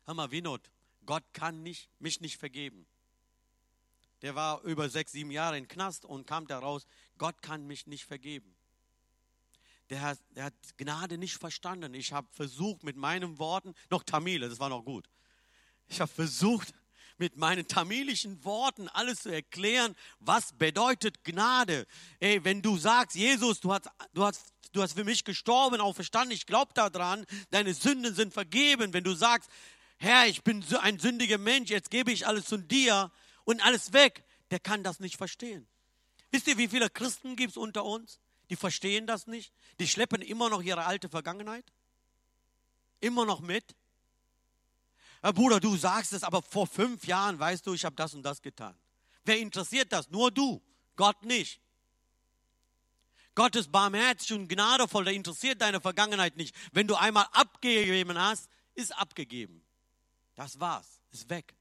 hör 0.06 0.14
mal, 0.14 0.30
Winot, 0.30 0.70
Gott 1.06 1.24
kann 1.32 1.62
nicht, 1.62 1.90
mich 1.98 2.20
nicht 2.20 2.36
vergeben. 2.36 2.86
Der 4.22 4.34
war 4.34 4.62
über 4.62 4.88
sechs, 4.88 5.12
sieben 5.12 5.30
Jahre 5.30 5.56
in 5.56 5.66
Knast 5.66 6.04
und 6.04 6.26
kam 6.26 6.46
daraus, 6.46 6.86
Gott 7.16 7.40
kann 7.42 7.66
mich 7.66 7.86
nicht 7.86 8.04
vergeben 8.04 8.54
der 9.90 10.02
hat, 10.02 10.18
der 10.30 10.44
hat 10.44 10.54
Gnade 10.76 11.18
nicht 11.18 11.36
verstanden. 11.36 11.94
Ich 11.94 12.12
habe 12.12 12.28
versucht 12.32 12.84
mit 12.84 12.96
meinen 12.96 13.38
Worten, 13.38 13.74
noch 13.90 14.04
Tamile, 14.04 14.48
das 14.48 14.60
war 14.60 14.68
noch 14.68 14.84
gut. 14.84 15.08
Ich 15.88 16.00
habe 16.00 16.10
versucht 16.10 16.72
mit 17.18 17.36
meinen 17.36 17.66
tamilischen 17.66 18.42
Worten 18.44 18.88
alles 18.88 19.22
zu 19.22 19.28
erklären, 19.30 19.94
was 20.20 20.52
bedeutet 20.54 21.22
Gnade. 21.24 21.86
Ey, 22.20 22.42
wenn 22.44 22.62
du 22.62 22.78
sagst, 22.78 23.16
Jesus, 23.16 23.60
du 23.60 23.72
hast, 23.72 23.90
du 24.14 24.24
hast, 24.24 24.54
du 24.72 24.80
hast 24.80 24.94
für 24.94 25.04
mich 25.04 25.24
gestorben, 25.24 25.80
auch 25.80 25.94
verstanden, 25.94 26.32
ich 26.32 26.46
glaube 26.46 26.72
daran, 26.72 27.26
deine 27.50 27.74
Sünden 27.74 28.14
sind 28.14 28.32
vergeben. 28.32 28.94
Wenn 28.94 29.04
du 29.04 29.12
sagst, 29.12 29.50
Herr, 30.02 30.26
ich 30.26 30.42
bin 30.42 30.64
ein 30.80 30.98
sündiger 30.98 31.36
Mensch, 31.36 31.68
jetzt 31.68 31.90
gebe 31.90 32.10
ich 32.10 32.26
alles 32.26 32.46
zu 32.46 32.56
dir 32.56 33.12
und 33.44 33.62
alles 33.62 33.92
weg, 33.92 34.24
der 34.50 34.58
kann 34.58 34.82
das 34.82 34.98
nicht 34.98 35.18
verstehen. 35.18 35.68
Wisst 36.30 36.46
ihr, 36.46 36.56
wie 36.56 36.68
viele 36.68 36.88
Christen 36.88 37.36
gibt 37.36 37.50
es 37.50 37.56
unter 37.58 37.84
uns? 37.84 38.18
Die 38.48 38.56
verstehen 38.56 39.06
das 39.06 39.26
nicht. 39.26 39.52
Die 39.78 39.86
schleppen 39.86 40.22
immer 40.22 40.48
noch 40.48 40.62
ihre 40.62 40.86
alte 40.86 41.10
Vergangenheit. 41.10 41.70
Immer 43.00 43.26
noch 43.26 43.40
mit. 43.40 43.76
Herr 45.20 45.34
Bruder, 45.34 45.60
du 45.60 45.76
sagst 45.76 46.14
es, 46.14 46.24
aber 46.24 46.40
vor 46.40 46.66
fünf 46.66 47.06
Jahren 47.06 47.38
weißt 47.38 47.66
du, 47.66 47.74
ich 47.74 47.84
habe 47.84 47.94
das 47.94 48.14
und 48.14 48.22
das 48.22 48.40
getan. 48.40 48.74
Wer 49.24 49.38
interessiert 49.38 49.92
das? 49.92 50.08
Nur 50.08 50.30
du, 50.30 50.62
Gott 50.96 51.22
nicht. 51.24 51.60
Gott 53.34 53.54
ist 53.54 53.70
barmherzig 53.70 54.32
und 54.32 54.48
gnadevoll, 54.48 55.04
der 55.04 55.12
interessiert 55.12 55.60
deine 55.60 55.80
Vergangenheit 55.82 56.38
nicht. 56.38 56.54
Wenn 56.72 56.86
du 56.86 56.94
einmal 56.94 57.26
abgegeben 57.32 58.18
hast, 58.18 58.48
ist 58.74 58.96
abgegeben. 58.96 59.62
Das 60.40 60.58
war's, 60.58 60.98
ist 61.12 61.28
weg. 61.28 61.54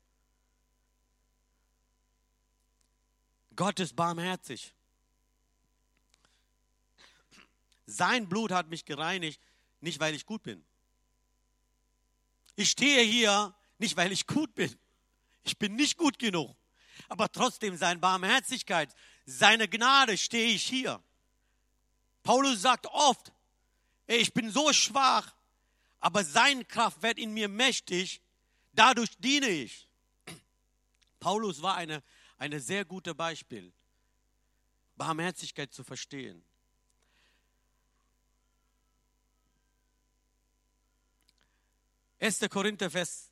Gott 3.53 3.77
ist 3.81 3.93
barmherzig. 3.93 4.73
Sein 7.87 8.29
Blut 8.29 8.53
hat 8.53 8.69
mich 8.69 8.85
gereinigt, 8.85 9.41
nicht 9.81 9.99
weil 9.99 10.15
ich 10.15 10.25
gut 10.25 10.43
bin. 10.43 10.63
Ich 12.55 12.69
stehe 12.69 13.03
hier 13.03 13.53
nicht, 13.79 13.97
weil 13.97 14.13
ich 14.13 14.25
gut 14.25 14.55
bin. 14.55 14.73
Ich 15.43 15.57
bin 15.57 15.75
nicht 15.75 15.97
gut 15.97 16.17
genug. 16.17 16.55
Aber 17.09 17.29
trotzdem 17.29 17.75
seine 17.75 17.99
Barmherzigkeit, 17.99 18.95
seine 19.25 19.67
Gnade 19.67 20.17
stehe 20.17 20.53
ich 20.53 20.65
hier. 20.65 21.03
Paulus 22.23 22.61
sagt 22.61 22.85
oft, 22.85 23.33
ich 24.07 24.33
bin 24.33 24.49
so 24.49 24.71
schwach, 24.71 25.35
aber 25.99 26.23
seine 26.23 26.63
Kraft 26.63 27.01
wird 27.01 27.17
in 27.17 27.33
mir 27.33 27.49
mächtig, 27.49 28.21
dadurch 28.79 29.17
diene 29.17 29.49
ich. 29.49 29.89
Paulus 31.19 31.61
war 31.61 31.75
eine, 31.75 32.01
eine 32.37 32.61
sehr 32.61 32.85
gute 32.85 33.13
Beispiel, 33.13 33.73
Barmherzigkeit 34.95 35.73
zu 35.73 35.83
verstehen. 35.83 36.41
1. 42.21 42.39
Korinther, 42.49 42.89
Vers, 42.89 43.29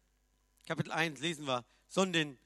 Kapitel 0.66 0.92
1 0.92 1.20
lesen 1.22 1.46
wir, 1.46 1.66
sondern 1.88 2.38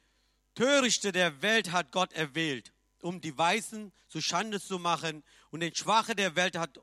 Törichte 0.53 1.11
der 1.11 1.41
Welt 1.41 1.71
hat 1.71 1.91
Gott 1.91 2.13
erwählt, 2.13 2.71
um 3.01 3.19
die 3.19 3.35
Weißen 3.35 3.91
zu 4.09 4.21
Schande 4.21 4.61
zu 4.61 4.77
machen, 4.77 5.23
und 5.49 5.59
den 5.61 5.73
Schwache 5.75 6.15
der 6.15 6.35
Welt 6.35 6.55
hat, 6.55 6.79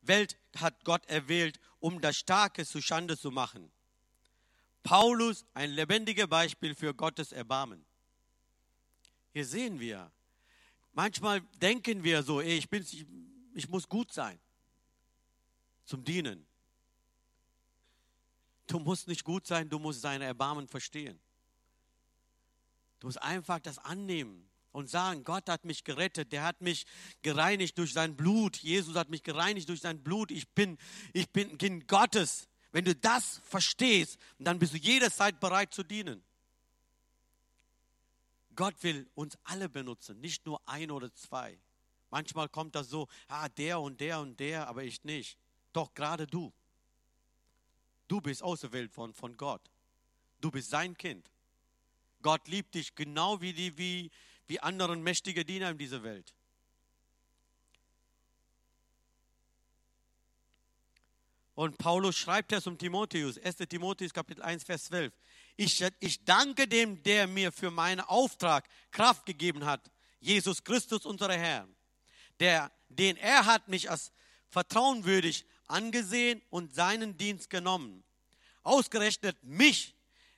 Welt 0.00 0.38
hat 0.56 0.84
Gott 0.84 1.04
erwählt, 1.06 1.58
um 1.80 2.00
das 2.00 2.16
Starke 2.16 2.64
zu 2.64 2.80
Schande 2.80 3.18
zu 3.18 3.30
machen. 3.30 3.70
Paulus, 4.82 5.44
ein 5.54 5.70
lebendiges 5.70 6.26
Beispiel 6.26 6.74
für 6.74 6.94
Gottes 6.94 7.32
Erbarmen. 7.32 7.84
Hier 9.32 9.46
sehen 9.46 9.78
wir, 9.78 10.10
manchmal 10.92 11.40
denken 11.62 12.02
wir 12.02 12.22
so, 12.22 12.40
ey, 12.40 12.58
ich, 12.58 12.68
bin, 12.68 12.82
ich, 12.82 13.06
ich 13.54 13.68
muss 13.68 13.88
gut 13.88 14.12
sein 14.12 14.38
zum 15.84 16.04
Dienen. 16.04 16.46
Du 18.66 18.78
musst 18.78 19.08
nicht 19.08 19.24
gut 19.24 19.46
sein, 19.46 19.68
du 19.68 19.78
musst 19.78 20.00
seine 20.00 20.24
Erbarmen 20.24 20.68
verstehen. 20.68 21.18
Du 23.00 23.08
musst 23.08 23.20
einfach 23.20 23.58
das 23.58 23.78
annehmen 23.78 24.48
und 24.72 24.88
sagen, 24.88 25.24
Gott 25.24 25.48
hat 25.48 25.64
mich 25.64 25.84
gerettet, 25.84 26.32
der 26.32 26.44
hat 26.44 26.60
mich 26.60 26.86
gereinigt 27.22 27.78
durch 27.78 27.92
sein 27.92 28.16
Blut. 28.16 28.56
Jesus 28.58 28.94
hat 28.94 29.08
mich 29.08 29.22
gereinigt 29.22 29.68
durch 29.68 29.80
sein 29.80 30.02
Blut. 30.02 30.30
Ich 30.30 30.48
bin, 30.50 30.78
ich 31.12 31.30
bin 31.30 31.58
Kind 31.58 31.88
Gottes. 31.88 32.49
Wenn 32.72 32.84
du 32.84 32.94
das 32.94 33.40
verstehst, 33.44 34.18
dann 34.38 34.58
bist 34.58 34.74
du 34.74 34.78
jederzeit 34.78 35.40
bereit 35.40 35.74
zu 35.74 35.82
dienen. 35.82 36.22
Gott 38.54 38.74
will 38.82 39.08
uns 39.14 39.38
alle 39.44 39.68
benutzen, 39.68 40.20
nicht 40.20 40.46
nur 40.46 40.60
ein 40.68 40.90
oder 40.90 41.12
zwei. 41.14 41.58
Manchmal 42.10 42.48
kommt 42.48 42.74
das 42.74 42.88
so, 42.88 43.08
ah, 43.28 43.48
der 43.48 43.80
und 43.80 44.00
der 44.00 44.20
und 44.20 44.38
der, 44.38 44.68
aber 44.68 44.84
ich 44.84 45.02
nicht. 45.04 45.38
Doch 45.72 45.94
gerade 45.94 46.26
du. 46.26 46.52
Du 48.08 48.20
bist 48.20 48.42
auserwählt 48.42 48.92
von, 48.92 49.14
von 49.14 49.36
Gott. 49.36 49.62
Du 50.40 50.50
bist 50.50 50.70
sein 50.70 50.96
Kind. 50.96 51.30
Gott 52.22 52.48
liebt 52.48 52.74
dich 52.74 52.94
genau 52.94 53.40
wie 53.40 53.52
die 53.52 53.78
wie, 53.78 54.10
wie 54.46 54.60
anderen 54.60 55.02
mächtige 55.02 55.44
Diener 55.44 55.70
in 55.70 55.78
dieser 55.78 56.02
Welt. 56.02 56.34
Und 61.60 61.76
Paulus 61.76 62.16
schreibt 62.16 62.52
es 62.52 62.66
um 62.66 62.78
Timotheus, 62.78 63.36
1. 63.36 63.56
Timotheus 63.68 64.14
Kapitel 64.14 64.40
1, 64.40 64.64
Vers 64.64 64.84
12. 64.84 65.12
Ich, 65.58 65.84
ich 66.00 66.24
danke 66.24 66.66
dem, 66.66 67.02
der 67.02 67.26
mir 67.26 67.52
für 67.52 67.70
meinen 67.70 68.00
Auftrag 68.00 68.66
Kraft 68.90 69.26
gegeben 69.26 69.66
hat, 69.66 69.90
Jesus 70.20 70.64
Christus, 70.64 71.04
unser 71.04 71.30
Herr. 71.30 71.68
Der, 72.38 72.72
den 72.88 73.18
er 73.18 73.44
hat 73.44 73.68
mich 73.68 73.90
als 73.90 74.10
vertrauenwürdig 74.48 75.44
angesehen 75.66 76.40
und 76.48 76.74
seinen 76.74 77.18
Dienst 77.18 77.50
genommen. 77.50 78.04
Ausgerechnet 78.62 79.36
mich, 79.44 79.94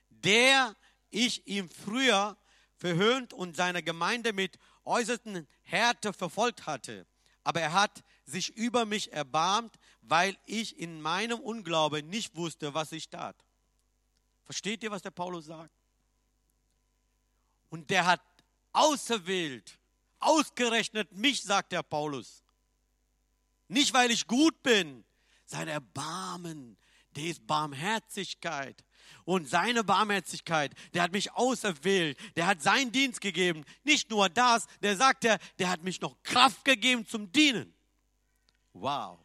der 0.09 0.75
ich 1.09 1.47
ihm 1.47 1.69
früher 1.69 2.35
verhöhnt 2.75 3.31
und 3.31 3.55
seine 3.55 3.81
Gemeinde 3.81 4.33
mit 4.33 4.59
äußersten 4.83 5.47
Härte 5.61 6.11
verfolgt 6.11 6.65
hatte. 6.65 7.07
Aber 7.45 7.61
er 7.61 7.71
hat 7.71 8.03
sich 8.25 8.57
über 8.57 8.83
mich 8.83 9.13
erbarmt, 9.13 9.73
weil 10.03 10.37
ich 10.45 10.77
in 10.77 11.01
meinem 11.01 11.39
Unglauben 11.39 12.07
nicht 12.09 12.35
wusste, 12.35 12.73
was 12.73 12.91
ich 12.91 13.09
tat. 13.09 13.35
Versteht 14.45 14.83
ihr, 14.83 14.91
was 14.91 15.01
der 15.01 15.11
Paulus 15.11 15.45
sagt? 15.45 15.73
Und 17.69 17.89
der 17.89 18.05
hat 18.05 18.21
auserwählt, 18.73 19.79
ausgerechnet 20.19 21.11
mich, 21.13 21.41
sagt 21.41 21.71
der 21.71 21.83
Paulus. 21.83 22.43
Nicht, 23.67 23.93
weil 23.93 24.11
ich 24.11 24.27
gut 24.27 24.61
bin, 24.61 25.03
sein 25.45 25.67
Erbarmen, 25.67 26.77
der 27.15 27.25
ist 27.25 27.47
Barmherzigkeit. 27.47 28.83
Und 29.25 29.49
seine 29.49 29.83
Barmherzigkeit, 29.83 30.73
der 30.93 31.03
hat 31.03 31.13
mich 31.13 31.31
auserwählt, 31.33 32.17
der 32.35 32.45
hat 32.45 32.61
seinen 32.61 32.91
Dienst 32.91 33.21
gegeben. 33.21 33.63
Nicht 33.83 34.09
nur 34.09 34.27
das, 34.29 34.67
der 34.81 34.97
sagt, 34.97 35.23
der, 35.23 35.39
der 35.59 35.69
hat 35.69 35.83
mich 35.83 36.01
noch 36.01 36.21
Kraft 36.23 36.65
gegeben 36.65 37.07
zum 37.07 37.31
Dienen. 37.31 37.73
Wow. 38.73 39.22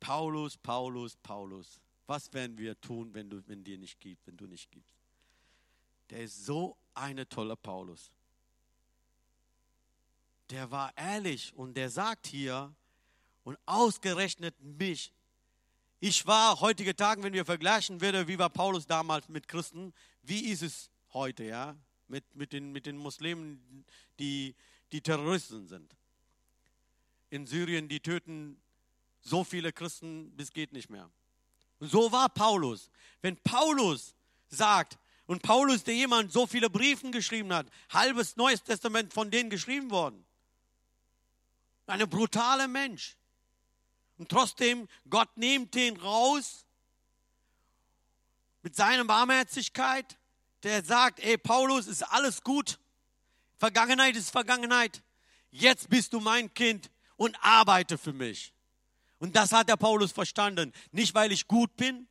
Paulus, 0.00 0.56
Paulus, 0.56 1.16
Paulus. 1.16 1.80
Was 2.06 2.32
werden 2.32 2.56
wir 2.58 2.80
tun, 2.80 3.12
wenn 3.14 3.28
du, 3.30 3.42
wenn 3.48 3.64
dir 3.64 3.78
nicht 3.78 3.98
gibt, 4.00 4.26
wenn 4.26 4.36
du 4.36 4.46
nicht 4.46 4.70
gibst? 4.70 4.94
Der 6.10 6.22
ist 6.22 6.44
so 6.46 6.76
eine 6.94 7.28
tolle 7.28 7.56
Paulus. 7.56 8.12
Der 10.50 10.70
war 10.70 10.96
ehrlich 10.96 11.52
und 11.56 11.74
der 11.76 11.90
sagt 11.90 12.28
hier, 12.28 12.72
und 13.46 13.56
ausgerechnet 13.64 14.60
mich. 14.60 15.12
Ich 16.00 16.26
war 16.26 16.60
heutige 16.60 16.96
Tagen, 16.96 17.22
wenn 17.22 17.32
wir 17.32 17.44
vergleichen 17.44 18.00
würden, 18.00 18.26
wie 18.26 18.40
war 18.40 18.50
Paulus 18.50 18.86
damals 18.86 19.28
mit 19.28 19.46
Christen, 19.46 19.94
wie 20.22 20.50
ist 20.50 20.62
es 20.62 20.90
heute, 21.12 21.44
ja, 21.44 21.76
mit, 22.08 22.24
mit, 22.34 22.52
den, 22.52 22.72
mit 22.72 22.86
den 22.86 22.96
Muslimen, 22.96 23.84
die, 24.18 24.56
die 24.90 25.00
Terroristen 25.00 25.68
sind. 25.68 25.96
In 27.30 27.46
Syrien, 27.46 27.88
die 27.88 28.00
töten 28.00 28.60
so 29.26 29.44
viele 29.44 29.72
Christen, 29.72 30.30
bis 30.36 30.52
geht 30.52 30.72
nicht 30.72 30.90
mehr. 30.90 31.10
Und 31.78 31.90
so 31.90 32.10
war 32.12 32.28
Paulus. 32.28 32.90
Wenn 33.22 33.36
Paulus 33.36 34.14
sagt, 34.48 34.98
und 35.26 35.42
Paulus, 35.42 35.82
der 35.82 35.94
jemand 35.94 36.32
so 36.32 36.46
viele 36.46 36.70
Briefen 36.70 37.10
geschrieben 37.10 37.52
hat, 37.52 37.66
halbes 37.90 38.36
Neues 38.36 38.62
Testament 38.62 39.12
von 39.12 39.30
denen 39.30 39.50
geschrieben 39.50 39.90
worden. 39.90 40.24
Ein 41.86 42.08
brutaler 42.08 42.68
Mensch. 42.68 43.16
Und 44.18 44.28
trotzdem, 44.28 44.88
Gott 45.10 45.36
nimmt 45.36 45.74
den 45.74 45.96
raus 45.96 46.64
mit 48.62 48.74
seiner 48.74 49.04
Barmherzigkeit, 49.04 50.16
der 50.62 50.82
sagt, 50.82 51.20
ey 51.20 51.36
Paulus, 51.36 51.86
ist 51.86 52.02
alles 52.02 52.42
gut. 52.42 52.78
Vergangenheit 53.58 54.16
ist 54.16 54.30
Vergangenheit. 54.30 55.02
Jetzt 55.50 55.88
bist 55.88 56.12
du 56.12 56.20
mein 56.20 56.52
Kind 56.54 56.90
und 57.16 57.36
arbeite 57.42 57.98
für 57.98 58.12
mich. 58.12 58.52
Und 59.18 59.34
das 59.34 59.52
hat 59.52 59.68
der 59.68 59.76
Paulus 59.76 60.12
verstanden. 60.12 60.72
Nicht, 60.92 61.14
weil 61.14 61.32
ich 61.32 61.46
gut 61.46 61.76
bin. 61.76 62.06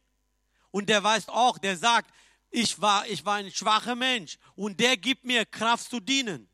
Und 0.71 0.89
der 0.89 1.03
weiß 1.03 1.29
auch, 1.29 1.57
der 1.57 1.77
sagt, 1.77 2.13
ich 2.49 2.81
war, 2.81 3.07
ich 3.07 3.25
war 3.25 3.35
ein 3.35 3.51
schwacher 3.51 3.95
Mensch. 3.95 4.37
Und 4.55 4.79
der 4.79 4.97
gibt 4.97 5.23
mir 5.23 5.45
Kraft 5.45 5.89
zu 5.89 5.99
dienen. 5.99 6.47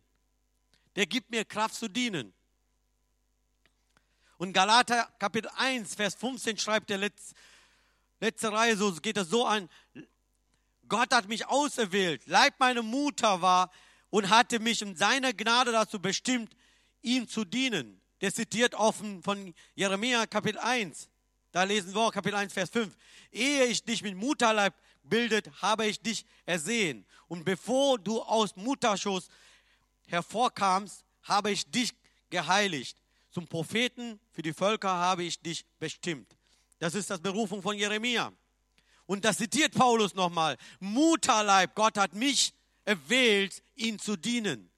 Der 0.95 1.05
gibt 1.05 1.31
mir 1.31 1.45
Kraft 1.45 1.75
zu 1.75 1.87
dienen. 1.87 2.33
Und 4.37 4.53
Galater 4.53 5.07
Kapitel 5.19 5.51
1, 5.55 5.95
Vers 5.95 6.15
15 6.15 6.57
schreibt 6.57 6.89
der 6.89 6.97
letzte, 6.97 7.35
letzte 8.19 8.51
Reihe, 8.51 8.75
so 8.75 8.91
geht 8.95 9.15
das 9.17 9.29
so 9.29 9.45
an. 9.45 9.69
Gott 10.87 11.13
hat 11.13 11.27
mich 11.27 11.45
auserwählt, 11.45 12.25
Leib 12.25 12.55
meine 12.57 12.81
Mutter 12.81 13.41
war 13.41 13.71
und 14.09 14.29
hatte 14.29 14.59
mich 14.59 14.81
in 14.81 14.95
seiner 14.95 15.31
Gnade 15.31 15.71
dazu 15.71 16.01
bestimmt, 16.01 16.55
ihm 17.03 17.27
zu 17.27 17.45
dienen. 17.45 18.00
Der 18.21 18.33
zitiert 18.33 18.75
offen 18.75 19.23
von 19.23 19.53
Jeremia 19.75 20.27
Kapitel 20.27 20.59
1. 20.59 21.09
Da 21.51 21.63
lesen 21.63 21.93
wir 21.93 22.01
auch 22.01 22.13
Kapitel 22.13 22.35
1, 22.35 22.53
Vers 22.53 22.69
5. 22.69 22.95
Ehe 23.31 23.65
ich 23.65 23.83
dich 23.83 24.03
mit 24.03 24.15
Mutterleib 24.15 24.73
bildet, 25.03 25.49
habe 25.61 25.87
ich 25.87 25.99
dich 25.99 26.25
ersehen. 26.45 27.05
Und 27.27 27.43
bevor 27.43 27.97
du 27.97 28.21
aus 28.21 28.55
Mutterschoß 28.55 29.27
hervorkamst, 30.07 31.03
habe 31.23 31.51
ich 31.51 31.69
dich 31.69 31.93
geheiligt. 32.29 32.97
Zum 33.31 33.47
Propheten 33.47 34.19
für 34.31 34.41
die 34.41 34.53
Völker 34.53 34.89
habe 34.89 35.23
ich 35.23 35.39
dich 35.41 35.65
bestimmt. 35.79 36.37
Das 36.79 36.95
ist 36.95 37.09
das 37.09 37.19
Berufung 37.19 37.61
von 37.61 37.75
Jeremia. 37.75 38.31
Und 39.07 39.25
das 39.25 39.37
zitiert 39.37 39.73
Paulus 39.73 40.13
nochmal. 40.13 40.57
Mutterleib, 40.79 41.75
Gott 41.75 41.97
hat 41.97 42.13
mich 42.13 42.53
erwählt, 42.85 43.61
ihn 43.75 43.99
zu 43.99 44.15
dienen. 44.15 44.69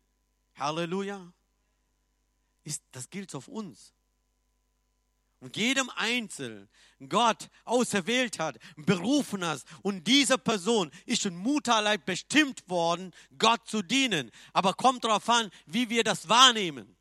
Halleluja. 0.55 1.33
Das 2.91 3.09
gilt 3.09 3.33
auf 3.35 3.47
uns. 3.47 3.93
Und 5.39 5.57
jedem 5.57 5.89
Einzelnen 5.97 6.69
Gott 7.09 7.49
auserwählt 7.65 8.39
hat, 8.39 8.57
berufen 8.77 9.45
hat. 9.45 9.63
Und 9.81 10.07
diese 10.07 10.37
Person 10.37 10.89
ist 11.05 11.25
in 11.25 11.35
Mutterleib 11.35 12.05
bestimmt 12.05 12.63
worden, 12.69 13.13
Gott 13.37 13.67
zu 13.67 13.81
dienen. 13.81 14.31
Aber 14.53 14.73
kommt 14.73 15.03
darauf 15.03 15.27
an, 15.27 15.49
wie 15.65 15.89
wir 15.89 16.05
das 16.05 16.29
wahrnehmen. 16.29 16.95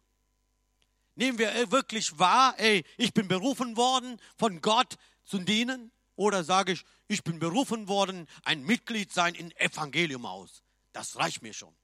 Nehmen 1.14 1.38
wir 1.38 1.70
wirklich 1.70 2.18
wahr, 2.18 2.59
ey, 2.59 2.85
ich 2.96 3.14
bin 3.14 3.29
berufen 3.29 3.77
worden, 3.77 4.20
von 4.37 4.61
Gott 4.61 4.96
zu 5.25 5.38
dienen? 5.38 5.92
Oder 6.16 6.42
sage 6.42 6.72
ich, 6.72 6.85
ich 7.07 7.22
bin 7.22 7.38
berufen 7.38 7.87
worden, 7.87 8.27
ein 8.44 8.64
Mitglied 8.64 9.12
sein 9.12 9.37
im 9.37 9.53
Evangelium 9.53 10.27
aus? 10.27 10.64
Das 10.92 11.16
reicht 11.16 11.42
mir 11.42 11.55
schon. 11.55 11.75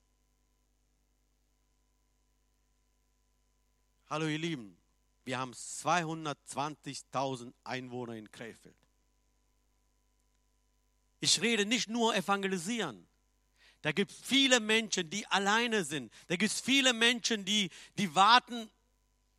Hallo 4.11 4.27
ihr 4.27 4.39
Lieben, 4.39 4.75
Wir 5.27 5.39
haben 5.39 5.53
220.000 5.53 7.53
Einwohner 7.65 8.15
in 8.15 8.31
Krefeld. 8.31 8.75
Ich 11.21 11.43
rede 11.43 11.67
nicht 11.67 11.91
nur 11.91 12.17
evangelisieren. 12.17 13.07
Da 13.83 13.93
gibt 13.93 14.11
es 14.11 14.17
viele 14.23 14.61
Menschen, 14.61 15.11
die 15.11 15.27
alleine 15.27 15.85
sind. 15.85 16.11
Da 16.29 16.37
gibt 16.37 16.51
es 16.51 16.59
viele 16.59 16.95
Menschen, 16.95 17.45
die, 17.45 17.69
die 17.99 18.15
warten, 18.15 18.71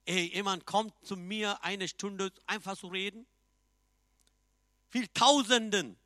ey, 0.06 0.32
jemand 0.36 0.68
kommt 0.68 0.94
zu 1.04 1.18
mir 1.18 1.64
eine 1.64 1.88
Stunde 1.88 2.32
einfach 2.46 2.78
zu 2.78 2.90
reden. 2.90 3.26
Viel 4.90 5.08
Tausenden. 5.08 5.98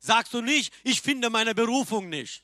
Sagst 0.00 0.34
du 0.34 0.40
nicht, 0.40 0.74
ich 0.82 1.00
finde 1.00 1.30
meine 1.30 1.54
Berufung 1.54 2.08
nicht. 2.08 2.42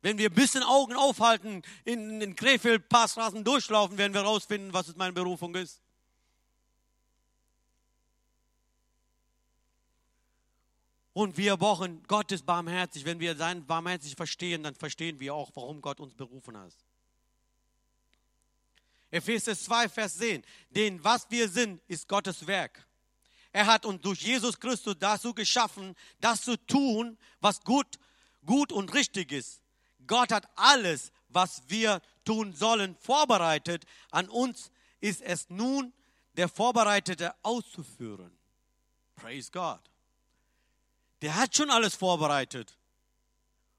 Wenn 0.00 0.18
wir 0.18 0.30
ein 0.30 0.34
bisschen 0.34 0.62
Augen 0.62 0.94
aufhalten, 0.94 1.62
in 1.84 2.20
den 2.20 2.36
Krefeld 2.36 2.88
ein 2.88 3.44
durchlaufen, 3.44 3.98
werden 3.98 4.14
wir 4.14 4.22
herausfinden, 4.22 4.72
was 4.72 4.94
meine 4.96 5.12
Berufung 5.12 5.54
ist. 5.54 5.80
Und 11.12 11.36
wir 11.36 11.56
brauchen 11.56 12.04
Gott 12.06 12.30
ist 12.30 12.46
barmherzig. 12.46 13.04
Wenn 13.04 13.18
wir 13.18 13.34
sein 13.34 13.66
barmherzig 13.66 14.14
verstehen, 14.14 14.62
dann 14.62 14.76
verstehen 14.76 15.18
wir 15.18 15.34
auch, 15.34 15.50
warum 15.54 15.80
Gott 15.80 15.98
uns 15.98 16.14
berufen 16.14 16.56
hat. 16.56 16.72
Epheser 19.10 19.58
2, 19.58 19.88
Vers 19.88 20.18
10. 20.18 20.44
Denn 20.70 21.02
was 21.02 21.28
wir 21.28 21.48
sind, 21.48 21.80
ist 21.88 22.06
Gottes 22.06 22.46
Werk. 22.46 22.86
Er 23.50 23.66
hat 23.66 23.84
uns 23.84 24.00
durch 24.02 24.22
Jesus 24.22 24.60
Christus 24.60 24.94
dazu 24.96 25.34
geschaffen, 25.34 25.96
das 26.20 26.42
zu 26.42 26.56
tun, 26.56 27.18
was 27.40 27.64
gut, 27.64 27.98
gut 28.44 28.70
und 28.70 28.94
richtig 28.94 29.32
ist. 29.32 29.60
Gott 30.08 30.32
hat 30.32 30.48
alles, 30.56 31.12
was 31.28 31.62
wir 31.68 32.02
tun 32.24 32.52
sollen, 32.52 32.96
vorbereitet. 32.96 33.84
An 34.10 34.28
uns 34.28 34.72
ist 35.00 35.22
es 35.22 35.48
nun, 35.48 35.92
der 36.36 36.48
Vorbereitete 36.48 37.32
auszuführen. 37.42 38.36
Praise 39.14 39.50
God. 39.52 39.80
Der 41.22 41.36
hat 41.36 41.54
schon 41.54 41.70
alles 41.70 41.94
vorbereitet. 41.94 42.76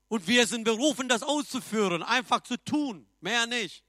Und 0.07 0.27
wir 0.27 0.47
sind 0.47 0.63
berufen, 0.63 1.07
das 1.07 1.21
auszuführen, 1.21 2.01
einfach 2.03 2.41
zu 2.41 2.57
tun, 2.57 3.07
mehr 3.21 3.45
nicht. 3.45 3.83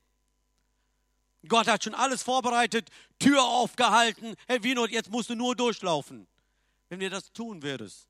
Gott 1.48 1.66
hat 1.66 1.82
schon 1.82 1.94
alles 1.94 2.22
vorbereitet, 2.22 2.90
Tür 3.18 3.42
aufgehalten. 3.42 4.34
Hey 4.46 4.62
Vino, 4.62 4.86
jetzt 4.86 5.10
musst 5.10 5.30
du 5.30 5.34
nur 5.34 5.56
durchlaufen, 5.56 6.26
wenn 6.90 7.00
wir 7.00 7.08
das 7.08 7.32
tun 7.32 7.62
würdest. 7.62 8.09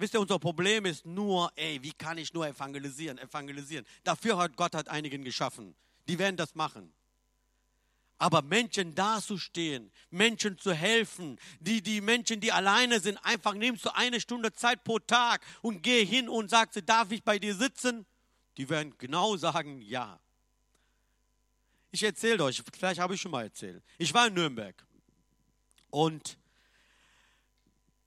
Wisst 0.00 0.14
ihr, 0.14 0.20
unser 0.20 0.38
Problem 0.38 0.86
ist 0.86 1.04
nur, 1.04 1.52
ey, 1.56 1.82
wie 1.82 1.92
kann 1.92 2.16
ich 2.16 2.32
nur 2.32 2.46
evangelisieren, 2.46 3.18
evangelisieren. 3.18 3.84
Dafür 4.02 4.38
hat 4.38 4.56
Gott 4.56 4.74
hat 4.74 4.88
einigen 4.88 5.22
geschaffen. 5.24 5.74
Die 6.08 6.18
werden 6.18 6.38
das 6.38 6.54
machen. 6.54 6.90
Aber 8.16 8.40
Menschen 8.40 8.94
dazustehen, 8.94 9.92
Menschen 10.08 10.56
zu 10.56 10.72
helfen, 10.72 11.38
die, 11.58 11.82
die 11.82 12.00
Menschen, 12.00 12.40
die 12.40 12.50
alleine 12.50 12.98
sind, 13.00 13.18
einfach 13.18 13.52
nimmst 13.52 13.84
du 13.84 13.94
eine 13.94 14.22
Stunde 14.22 14.54
Zeit 14.54 14.84
pro 14.84 14.98
Tag 15.00 15.44
und 15.60 15.82
geh 15.82 16.02
hin 16.06 16.30
und 16.30 16.48
sagst, 16.48 16.80
darf 16.86 17.12
ich 17.12 17.22
bei 17.22 17.38
dir 17.38 17.54
sitzen? 17.54 18.06
Die 18.56 18.70
werden 18.70 18.94
genau 18.96 19.36
sagen, 19.36 19.82
ja. 19.82 20.18
Ich 21.90 22.02
erzähle 22.02 22.42
euch, 22.44 22.62
vielleicht 22.72 23.00
habe 23.00 23.16
ich 23.16 23.20
schon 23.20 23.32
mal 23.32 23.42
erzählt. 23.42 23.82
Ich 23.98 24.14
war 24.14 24.28
in 24.28 24.32
Nürnberg 24.32 24.82
und 25.90 26.38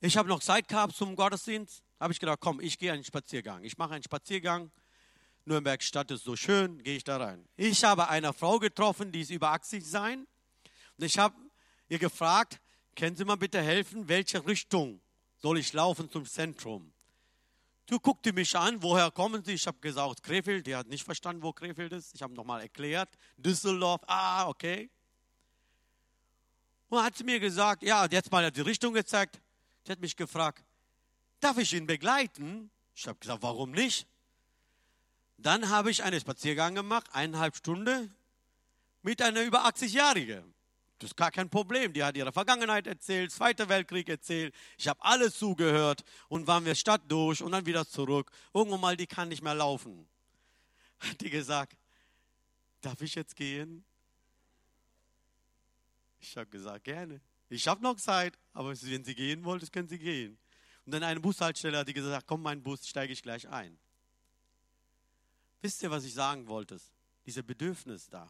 ich 0.05 0.17
habe 0.17 0.27
noch 0.27 0.41
Zeit 0.41 0.67
gehabt 0.67 0.95
zum 0.95 1.15
Gottesdienst. 1.15 1.81
Habe 1.97 2.11
ich 2.11 2.19
gedacht, 2.19 2.39
komm, 2.41 2.59
ich 2.59 2.77
gehe 2.77 2.91
einen 2.91 3.05
Spaziergang. 3.05 3.63
Ich 3.63 3.77
mache 3.77 3.93
einen 3.93 4.03
Spaziergang. 4.03 4.69
Nürnberg 5.45 5.81
Stadt 5.81 6.11
ist 6.11 6.25
so 6.25 6.35
schön, 6.35 6.83
gehe 6.83 6.97
ich 6.97 7.05
da 7.05 7.17
rein. 7.17 7.47
Ich 7.55 7.85
habe 7.85 8.09
eine 8.09 8.33
Frau 8.33 8.59
getroffen, 8.59 9.13
die 9.13 9.21
ist 9.21 9.29
über 9.29 9.51
80 9.51 9.85
sein. 9.85 10.27
Und 10.97 11.05
ich 11.05 11.17
habe 11.17 11.35
ihr 11.87 11.99
gefragt, 11.99 12.59
können 12.97 13.15
Sie 13.15 13.23
mal 13.23 13.37
bitte 13.37 13.61
helfen, 13.61 14.09
welche 14.09 14.45
Richtung 14.45 14.99
soll 15.37 15.57
ich 15.57 15.71
laufen 15.71 16.09
zum 16.11 16.25
Zentrum? 16.25 16.91
Du 17.85 17.97
guckte 17.97 18.33
mich 18.33 18.57
an, 18.57 18.83
woher 18.83 19.09
kommen 19.09 19.41
Sie? 19.43 19.53
Ich 19.53 19.67
habe 19.67 19.79
gesagt, 19.79 20.21
Krefeld. 20.21 20.67
Die 20.67 20.75
hat 20.75 20.87
nicht 20.87 21.05
verstanden, 21.05 21.43
wo 21.43 21.53
Krefeld 21.53 21.93
ist. 21.93 22.13
Ich 22.13 22.21
habe 22.21 22.33
nochmal 22.33 22.61
erklärt. 22.61 23.09
Düsseldorf, 23.37 24.01
ah, 24.07 24.49
okay. 24.49 24.89
Und 26.89 27.01
hat 27.01 27.17
sie 27.17 27.23
mir 27.23 27.39
gesagt, 27.39 27.83
ja, 27.83 28.05
jetzt 28.05 28.31
mal 28.31 28.51
die 28.51 28.61
Richtung 28.61 28.93
gezeigt. 28.93 29.39
Sie 29.85 29.91
hat 29.91 29.99
mich 29.99 30.15
gefragt, 30.15 30.63
darf 31.39 31.57
ich 31.57 31.73
ihn 31.73 31.85
begleiten? 31.85 32.69
Ich 32.95 33.07
habe 33.07 33.19
gesagt, 33.19 33.43
warum 33.43 33.71
nicht? 33.71 34.07
Dann 35.37 35.69
habe 35.69 35.91
ich 35.91 36.03
einen 36.03 36.19
Spaziergang 36.19 36.75
gemacht, 36.75 37.07
eineinhalb 37.11 37.55
Stunden, 37.55 38.15
mit 39.01 39.21
einer 39.21 39.41
über 39.41 39.65
80-Jährigen. 39.65 40.53
Das 40.99 41.09
ist 41.09 41.17
gar 41.17 41.31
kein 41.31 41.49
Problem. 41.49 41.91
Die 41.91 42.01
hat 42.01 42.15
ihre 42.15 42.31
Vergangenheit 42.31 42.87
erzählt, 42.87 43.29
Zweiter 43.29 43.67
Weltkrieg 43.67 44.07
erzählt. 44.07 44.55
Ich 44.77 44.87
habe 44.87 45.03
alles 45.03 45.37
zugehört 45.37 46.05
und 46.29 46.47
waren 46.47 46.63
wir 46.63 46.75
Stadt 46.75 47.01
durch 47.09 47.43
und 47.43 47.51
dann 47.51 47.65
wieder 47.65 47.85
zurück. 47.85 48.31
Irgendwann 48.53 48.79
mal, 48.79 48.95
die 48.95 49.07
kann 49.07 49.27
nicht 49.27 49.41
mehr 49.41 49.55
laufen. 49.55 50.07
Hat 50.99 51.19
die 51.19 51.29
gesagt, 51.29 51.75
darf 52.79 53.01
ich 53.01 53.15
jetzt 53.15 53.35
gehen? 53.35 53.83
Ich 56.21 56.37
habe 56.37 56.49
gesagt, 56.49 56.85
gerne. 56.85 57.19
Ich 57.53 57.67
habe 57.67 57.81
noch 57.81 57.97
Zeit, 57.97 58.37
aber 58.53 58.69
wenn 58.69 59.03
Sie 59.03 59.15
gehen 59.15 59.43
wollen, 59.43 59.61
können 59.71 59.87
Sie 59.87 59.99
gehen. 59.99 60.37
Und 60.85 60.93
dann 60.93 61.03
eine 61.03 61.19
Bushaltestelle 61.19 61.77
hat 61.77 61.87
die 61.87 61.93
gesagt, 61.93 62.27
komm, 62.27 62.41
mein 62.41 62.61
Bus, 62.61 62.87
steige 62.87 63.13
ich 63.13 63.21
gleich 63.21 63.47
ein. 63.47 63.77
Wisst 65.61 65.81
ihr, 65.83 65.91
was 65.91 66.03
ich 66.03 66.13
sagen 66.13 66.47
wollte? 66.47 66.79
Diese 67.25 67.43
Bedürfnis 67.43 68.09
da 68.09 68.29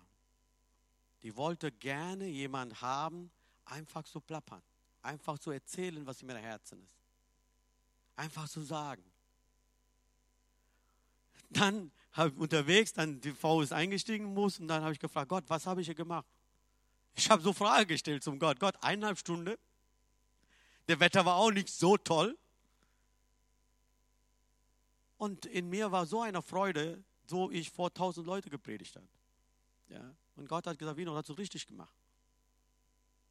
die 1.24 1.36
wollte 1.38 1.72
gerne 1.72 2.28
jemand 2.28 2.82
haben, 2.82 3.32
einfach 3.66 4.04
zu 4.04 4.20
plappern, 4.20 4.62
einfach 5.02 5.40
zu 5.40 5.52
erzählen, 5.52 6.06
was 6.06 6.22
in 6.22 6.30
ihrem 6.30 6.42
Herzen 6.42 6.84
ist. 6.84 7.00
Einfach 8.16 8.48
zu 8.48 8.62
sagen. 8.62 9.04
Dann 11.50 11.92
habe 12.12 12.30
ich 12.30 12.36
unterwegs, 12.36 12.94
dann 12.94 13.22
die 13.22 13.32
Frau 13.32 13.62
ist 13.62 13.72
eingestiegen 13.72 14.34
muss 14.34 14.60
und 14.60 14.68
dann 14.68 14.84
habe 14.84 14.92
ich 14.92 15.00
gefragt, 15.00 15.30
Gott, 15.30 15.46
was 15.48 15.66
habe 15.66 15.82
ich 15.82 15.88
hier 15.88 15.96
gemacht? 15.96 16.28
Ich 17.16 17.30
habe 17.30 17.42
so 17.42 17.54
Fragen 17.54 17.88
gestellt 17.88 18.24
zum 18.24 18.40
Gott. 18.40 18.60
Gott, 18.60 18.76
eineinhalb 18.82 19.20
Stunden. 19.20 19.56
Der 20.88 21.00
Wetter 21.00 21.26
war 21.26 21.36
auch 21.36 21.52
nicht 21.52 21.70
so 21.70 21.98
toll. 21.98 22.38
Und 25.18 25.46
in 25.46 25.70
mir 25.70 25.92
war 25.92 26.06
so 26.06 26.22
eine 26.22 26.42
Freude, 26.42 27.04
so 27.26 27.50
ich 27.50 27.72
vor 27.72 27.94
tausend 27.94 28.26
Leute 28.26 28.50
gepredigt 28.50 28.96
habe. 28.96 29.08
Ja. 29.90 30.14
Und 30.36 30.50
Gott 30.50 30.68
hat 30.68 30.78
gesagt, 30.78 30.98
Vino, 30.98 31.16
hast 31.16 31.30
du 31.30 31.34
richtig 31.34 31.68
gemacht. 31.68 31.96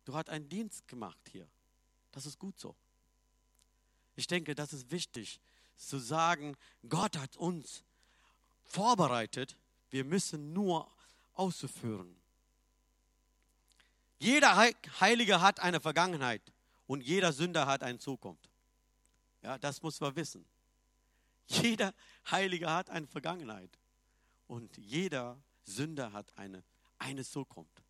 Du 0.04 0.14
hast 0.14 0.30
einen 0.30 0.48
Dienst 0.48 0.86
gemacht 0.88 1.20
hier. 1.30 1.48
Das 2.12 2.26
ist 2.26 2.38
gut 2.38 2.58
so. 2.58 2.74
Ich 4.16 4.26
denke, 4.26 4.54
das 4.54 4.72
ist 4.72 4.90
wichtig 4.90 5.40
zu 5.76 5.98
sagen, 5.98 6.56
Gott 6.88 7.18
hat 7.18 7.36
uns 7.36 7.82
vorbereitet, 8.64 9.56
wir 9.90 10.04
müssen 10.04 10.52
nur 10.52 10.90
auszuführen. 11.34 12.16
Jeder 14.22 14.56
Heilige 15.00 15.40
hat 15.40 15.60
eine 15.60 15.80
Vergangenheit 15.80 16.42
und 16.86 17.02
jeder 17.02 17.32
Sünder 17.32 17.66
hat 17.66 17.82
eine 17.82 17.98
Zukunft. 17.98 18.50
Ja, 19.42 19.58
das 19.58 19.82
muss 19.82 20.00
man 20.00 20.14
wissen. 20.14 20.44
Jeder 21.46 21.92
Heilige 22.30 22.70
hat 22.70 22.88
eine 22.88 23.06
Vergangenheit 23.06 23.78
und 24.46 24.76
jeder 24.76 25.42
Sünder 25.64 26.12
hat 26.12 26.36
eine 26.38 26.62
eine 27.02 27.24
Zukunft. 27.24 27.82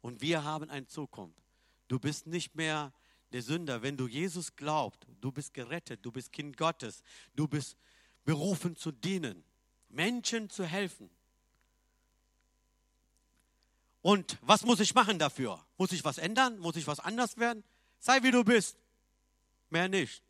Und 0.00 0.20
wir 0.20 0.44
haben 0.44 0.70
eine 0.70 0.86
Zukunft. 0.86 1.42
Du 1.88 1.98
bist 1.98 2.26
nicht 2.26 2.54
mehr 2.54 2.92
der 3.32 3.42
Sünder. 3.42 3.82
Wenn 3.82 3.96
du 3.96 4.06
Jesus 4.06 4.54
glaubst, 4.54 5.06
du 5.20 5.32
bist 5.32 5.52
gerettet, 5.52 6.04
du 6.04 6.12
bist 6.12 6.32
Kind 6.32 6.56
Gottes, 6.56 7.02
du 7.34 7.48
bist 7.48 7.76
berufen 8.24 8.76
zu 8.76 8.92
dienen, 8.92 9.44
Menschen 9.88 10.48
zu 10.48 10.64
helfen. 10.64 11.10
Und 14.06 14.38
was 14.40 14.62
muss 14.62 14.78
ich 14.78 14.94
machen 14.94 15.18
dafür? 15.18 15.60
Muss 15.78 15.90
ich 15.90 16.04
was 16.04 16.18
ändern? 16.18 16.60
Muss 16.60 16.76
ich 16.76 16.86
was 16.86 17.00
anders 17.00 17.38
werden? 17.38 17.64
Sei 17.98 18.22
wie 18.22 18.30
du 18.30 18.44
bist. 18.44 18.76
Mehr 19.68 19.88
nicht. 19.88 20.22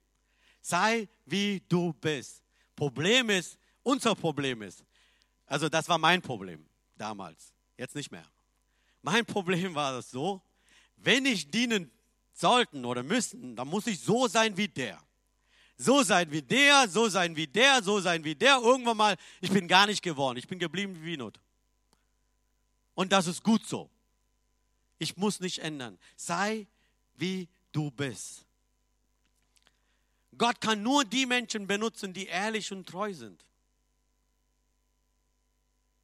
Sei 0.62 1.10
wie 1.26 1.62
du 1.68 1.92
bist. 1.92 2.42
Problem 2.74 3.28
ist, 3.28 3.58
unser 3.82 4.14
Problem 4.14 4.62
ist, 4.62 4.82
also 5.44 5.68
das 5.68 5.90
war 5.90 5.98
mein 5.98 6.22
Problem 6.22 6.66
damals. 6.96 7.52
Jetzt 7.76 7.94
nicht 7.94 8.10
mehr. 8.10 8.24
Mein 9.02 9.26
Problem 9.34 9.74
war 9.74 9.92
das 9.92 10.10
so, 10.10 10.40
wenn 10.96 11.26
ich 11.26 11.50
dienen 11.50 11.90
sollten 12.32 12.82
oder 12.82 13.02
müssten, 13.02 13.56
dann 13.56 13.68
muss 13.68 13.86
ich 13.88 14.00
so 14.00 14.26
sein 14.26 14.56
wie 14.56 14.68
der. 14.68 14.98
So 15.76 16.02
sein 16.02 16.30
wie 16.30 16.40
der, 16.40 16.88
so 16.88 17.10
sein 17.10 17.36
wie 17.36 17.46
der, 17.46 17.82
so 17.82 18.00
sein 18.00 18.24
wie 18.24 18.34
der. 18.34 18.56
Irgendwann 18.56 18.96
mal, 18.96 19.16
ich 19.42 19.50
bin 19.50 19.68
gar 19.68 19.86
nicht 19.86 20.00
geworden. 20.00 20.38
Ich 20.38 20.48
bin 20.48 20.58
geblieben 20.58 20.96
wie 21.02 21.18
Not. 21.18 21.38
Und 22.96 23.12
das 23.12 23.28
ist 23.28 23.44
gut 23.44 23.64
so. 23.64 23.88
Ich 24.98 25.16
muss 25.16 25.38
nicht 25.38 25.58
ändern. 25.58 25.98
Sei 26.16 26.66
wie 27.14 27.46
du 27.70 27.90
bist. 27.90 28.44
Gott 30.36 30.60
kann 30.60 30.82
nur 30.82 31.04
die 31.04 31.26
Menschen 31.26 31.66
benutzen, 31.66 32.12
die 32.12 32.26
ehrlich 32.26 32.72
und 32.72 32.88
treu 32.88 33.12
sind. 33.12 33.44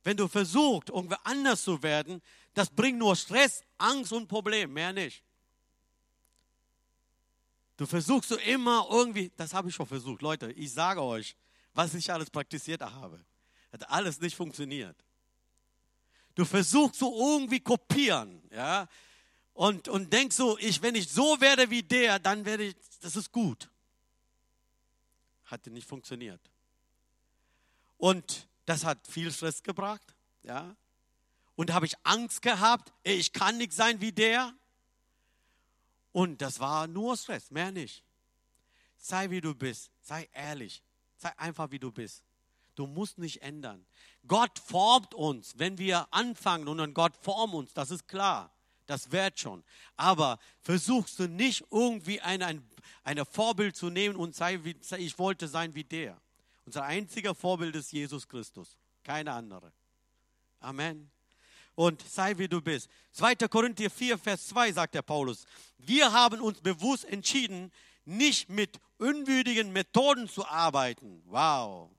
Wenn 0.05 0.17
du 0.17 0.29
versuchst, 0.29 0.91
irgendwie 0.91 1.17
anders 1.25 1.65
zu 1.65 1.83
werden, 1.83 2.23
das 2.55 2.69
bringt 2.69 2.99
nur 2.99 3.17
Stress, 3.17 3.63
Angst 3.79 4.13
und 4.13 4.29
Problem, 4.29 4.73
mehr 4.73 4.93
nicht. 4.93 5.23
Du 7.79 7.87
versuchst 7.87 8.29
so 8.29 8.37
immer 8.37 8.87
irgendwie, 8.91 9.33
das 9.37 9.55
habe 9.55 9.71
ich 9.71 9.75
schon 9.75 9.87
versucht, 9.87 10.21
Leute, 10.21 10.53
ich 10.53 10.71
sage 10.73 11.03
euch, 11.03 11.35
was 11.73 11.95
ich 11.95 12.13
alles 12.13 12.29
praktiziert 12.29 12.83
habe. 12.83 13.25
Hat 13.73 13.89
alles 13.89 14.21
nicht 14.21 14.37
funktioniert. 14.37 14.97
Du 16.35 16.45
versuchst 16.45 17.01
so 17.01 17.15
irgendwie 17.19 17.61
kopieren, 17.61 18.43
ja, 18.51 18.89
und, 19.55 19.89
und 19.89 20.13
denkst 20.13 20.37
so, 20.37 20.59
ich, 20.59 20.81
wenn 20.83 20.95
ich 20.95 21.11
so 21.11 21.41
werde 21.41 21.71
wie 21.71 21.83
der, 21.83 22.19
dann 22.19 22.45
werde 22.45 22.65
ich, 22.65 22.77
das 23.01 23.17
ist 23.17 23.31
gut. 23.33 23.69
Hatte 25.45 25.71
nicht 25.71 25.87
funktioniert. 25.87 26.41
Und 27.99 28.49
das 28.65 28.85
hat 28.85 29.07
viel 29.07 29.31
Stress 29.31 29.63
gebracht, 29.63 30.15
ja. 30.43 30.75
Und 31.55 31.73
habe 31.73 31.85
ich 31.85 31.95
Angst 32.03 32.41
gehabt, 32.41 32.93
ich 33.03 33.33
kann 33.33 33.59
nicht 33.59 33.73
sein 33.73 34.01
wie 34.01 34.13
der. 34.13 34.55
Und 36.13 36.41
das 36.41 36.59
war 36.59 36.87
nur 36.87 37.17
Stress, 37.17 37.51
mehr 37.51 37.71
nicht. 37.71 38.03
Sei 38.97 39.31
wie 39.31 39.41
du 39.41 39.55
bist, 39.55 39.91
sei 40.01 40.29
ehrlich, 40.33 40.83
sei 41.17 41.37
einfach 41.39 41.71
wie 41.71 41.79
du 41.79 41.93
bist. 41.93 42.23
Du 42.75 42.87
musst 42.87 43.19
nicht 43.19 43.43
ändern. 43.43 43.85
Gott 44.27 44.59
formt 44.59 45.15
uns, 45.15 45.55
wenn 45.59 45.79
wir 45.79 46.07
anfangen 46.11 46.69
und 46.69 46.79
dann 46.79 46.95
Gott 46.95 47.17
formt 47.21 47.55
uns, 47.55 47.75
das 47.75 47.91
ist 47.91 48.07
klar. 48.07 48.51
Das 48.87 49.11
wird 49.13 49.39
schon. 49.39 49.63
Aber 49.97 50.39
versuchst 50.61 51.19
du 51.19 51.29
nicht 51.29 51.65
irgendwie 51.71 52.21
ein, 52.21 52.43
ein, 52.43 52.69
ein 53.05 53.25
Vorbild 53.25 53.77
zu 53.77 53.91
nehmen 53.91 54.17
und 54.17 54.35
sei 54.35 54.63
wie, 54.65 54.77
ich 54.99 55.19
wollte 55.19 55.49
sein 55.49 55.75
wie 55.75 55.85
der. 55.85 56.21
Unser 56.67 56.85
einziger 56.85 57.35
Vorbild 57.35 57.75
ist 57.77 57.93
Jesus 57.93 58.29
Christus, 58.29 58.77
keine 59.03 59.33
andere. 59.33 59.73
Amen. 60.61 61.11
Und 61.75 62.03
sei 62.03 62.37
wie 62.39 62.49
du 62.49 62.61
bist. 62.61 62.89
2. 63.13 63.35
Korinther 63.49 63.91
4, 63.91 64.19
Vers 64.19 64.49
2 64.49 64.73
sagt 64.73 64.95
der 64.95 65.03
Paulus, 65.03 65.47
wir 65.79 66.13
haben 66.13 66.41
uns 66.41 66.61
bewusst 66.61 67.05
entschieden, 67.07 67.73
nicht 68.05 68.49
mit 68.49 68.79
unwürdigen 68.99 69.73
Methoden 69.73 70.29
zu 70.29 70.47
arbeiten. 70.47 71.23
Wow. 71.27 71.91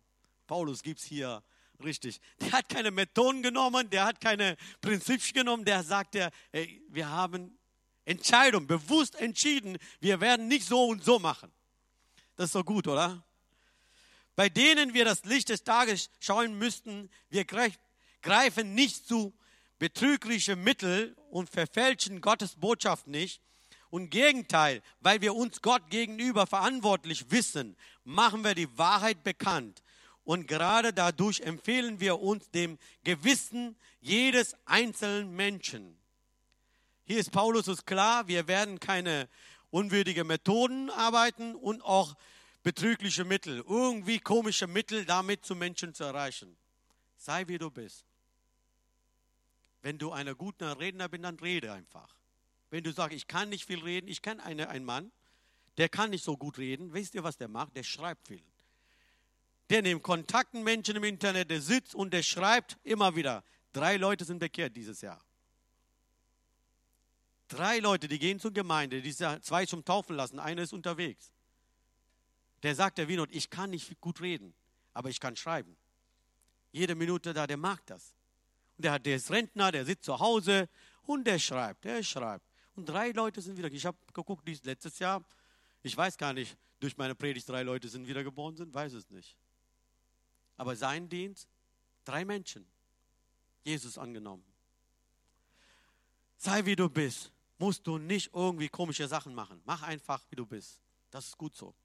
Paulus 0.47 0.83
gibt 0.83 0.99
es 0.99 1.05
hier 1.05 1.41
richtig. 1.83 2.19
Der 2.39 2.51
hat 2.51 2.69
keine 2.69 2.91
Methoden 2.91 3.41
genommen, 3.41 3.89
der 3.89 4.05
hat 4.05 4.21
keine 4.21 4.57
Prinzipien 4.81 5.33
genommen, 5.33 5.65
der 5.65 5.83
sagt, 5.83 6.15
der, 6.15 6.31
ey, 6.51 6.81
wir 6.89 7.09
haben 7.09 7.57
Entscheidung, 8.05 8.67
bewusst 8.67 9.15
entschieden, 9.15 9.77
wir 9.99 10.19
werden 10.19 10.47
nicht 10.47 10.67
so 10.67 10.87
und 10.87 11.03
so 11.03 11.19
machen. 11.19 11.51
Das 12.35 12.47
ist 12.47 12.55
doch 12.55 12.65
gut, 12.65 12.87
oder? 12.87 13.23
Bei 14.35 14.49
denen 14.49 14.93
wir 14.93 15.05
das 15.05 15.23
Licht 15.25 15.49
des 15.49 15.63
Tages 15.63 16.09
schauen 16.19 16.57
müssten, 16.57 17.09
wir 17.29 17.45
greifen 17.45 18.73
nicht 18.73 19.07
zu 19.07 19.33
betrügliche 19.77 20.55
Mittel 20.55 21.15
und 21.29 21.49
verfälschen 21.49 22.19
Gottes 22.21 22.55
Botschaft 22.55 23.07
nicht. 23.07 23.41
Und 23.89 24.09
Gegenteil, 24.09 24.81
weil 25.01 25.21
wir 25.21 25.35
uns 25.35 25.61
Gott 25.61 25.91
gegenüber 25.91 26.47
verantwortlich 26.47 27.29
wissen, 27.29 27.77
machen 28.03 28.43
wir 28.43 28.55
die 28.55 28.75
Wahrheit 28.75 29.23
bekannt 29.23 29.82
und 30.23 30.47
gerade 30.47 30.93
dadurch 30.93 31.41
empfehlen 31.41 31.99
wir 31.99 32.19
uns 32.19 32.49
dem 32.51 32.77
Gewissen 33.03 33.75
jedes 33.99 34.55
einzelnen 34.65 35.35
Menschen. 35.35 35.97
Hier 37.05 37.19
ist 37.19 37.31
Paulus 37.31 37.67
ist 37.67 37.85
klar, 37.85 38.27
wir 38.27 38.47
werden 38.47 38.79
keine 38.79 39.27
unwürdige 39.71 40.23
Methoden 40.23 40.89
arbeiten 40.89 41.55
und 41.55 41.81
auch 41.81 42.15
betrügliche 42.63 43.25
Mittel, 43.25 43.63
irgendwie 43.67 44.19
komische 44.19 44.67
Mittel 44.67 45.03
damit 45.05 45.45
zu 45.45 45.55
Menschen 45.55 45.93
zu 45.93 46.05
erreichen. 46.05 46.55
Sei 47.17 47.47
wie 47.47 47.57
du 47.57 47.69
bist. 47.69 48.05
Wenn 49.81 49.97
du 49.97 50.11
ein 50.11 50.33
guter 50.37 50.79
Redner 50.79 51.09
bist, 51.09 51.25
dann 51.25 51.37
rede 51.39 51.73
einfach. 51.73 52.15
Wenn 52.69 52.85
du 52.85 52.93
sagst, 52.93 53.15
ich 53.15 53.27
kann 53.27 53.49
nicht 53.49 53.65
viel 53.65 53.81
reden, 53.83 54.07
ich 54.07 54.21
kenne 54.21 54.43
einen 54.43 54.85
Mann, 54.85 55.11
der 55.77 55.89
kann 55.89 56.11
nicht 56.11 56.23
so 56.23 56.37
gut 56.37 56.57
reden. 56.57 56.93
Wisst 56.93 57.15
ihr, 57.15 57.23
was 57.23 57.35
der 57.35 57.49
macht? 57.49 57.75
Der 57.75 57.83
schreibt 57.83 58.27
viel. 58.27 58.43
Der 59.69 59.81
nimmt 59.81 60.03
Kontakt 60.03 60.53
mit 60.53 60.63
Menschen 60.63 60.95
im 60.95 61.03
Internet, 61.03 61.49
der 61.49 61.61
sitzt 61.61 61.95
und 61.95 62.13
der 62.13 62.23
schreibt 62.23 62.77
immer 62.83 63.15
wieder. 63.15 63.43
Drei 63.71 63.97
Leute 63.97 64.25
sind 64.25 64.39
bekehrt 64.39 64.75
dieses 64.75 65.01
Jahr. 65.01 65.23
Drei 67.47 67.79
Leute, 67.79 68.07
die 68.07 68.19
gehen 68.19 68.39
zur 68.39 68.51
Gemeinde, 68.51 69.01
die 69.01 69.13
zwei 69.13 69.65
zum 69.65 69.85
Taufen 69.85 70.15
lassen, 70.15 70.39
einer 70.39 70.63
ist 70.63 70.73
unterwegs. 70.73 71.31
Der 72.63 72.75
sagt 72.75 72.97
der 72.97 73.07
Winot, 73.07 73.29
ich 73.31 73.49
kann 73.49 73.69
nicht 73.69 73.99
gut 73.99 74.21
reden, 74.21 74.53
aber 74.93 75.09
ich 75.09 75.19
kann 75.19 75.35
schreiben. 75.35 75.75
Jede 76.71 76.95
Minute 76.95 77.33
da, 77.33 77.45
der 77.45 77.57
mag 77.57 77.85
das. 77.85 78.15
Und 78.77 78.85
der, 78.85 78.97
der 78.99 79.17
ist 79.17 79.29
Rentner, 79.29 79.71
der 79.71 79.85
sitzt 79.85 80.05
zu 80.05 80.19
Hause 80.19 80.69
und 81.03 81.25
der 81.25 81.37
schreibt, 81.37 81.83
der 81.83 82.01
schreibt. 82.01 82.45
Und 82.75 82.89
drei 82.89 83.11
Leute 83.11 83.41
sind 83.41 83.57
wieder, 83.57 83.71
ich 83.71 83.85
habe 83.85 83.97
geguckt, 84.13 84.47
letztes 84.63 84.97
Jahr, 84.99 85.23
ich 85.83 85.95
weiß 85.95 86.17
gar 86.17 86.33
nicht, 86.33 86.57
durch 86.79 86.97
meine 86.97 87.13
Predigt 87.13 87.47
drei 87.47 87.63
Leute 87.63 87.87
sind 87.87 88.07
wiedergeboren 88.07 88.55
sind, 88.55 88.73
weiß 88.73 88.93
es 88.93 89.09
nicht. 89.09 89.37
Aber 90.63 90.77
sein 90.77 91.09
Dienst, 91.09 91.49
drei 92.05 92.23
Menschen, 92.23 92.65
Jesus 93.65 93.97
angenommen. 93.97 94.45
Sei 96.37 96.63
wie 96.63 96.77
du 96.77 96.87
bist, 96.87 97.33
musst 97.57 97.85
du 97.85 97.97
nicht 97.97 98.33
irgendwie 98.33 98.69
komische 98.69 99.09
Sachen 99.09 99.35
machen. 99.35 99.61
Mach 99.65 99.81
einfach, 99.81 100.23
wie 100.29 100.37
du 100.37 100.45
bist. 100.45 100.79
Das 101.11 101.25
ist 101.25 101.37
gut 101.37 101.53
so. 101.53 101.75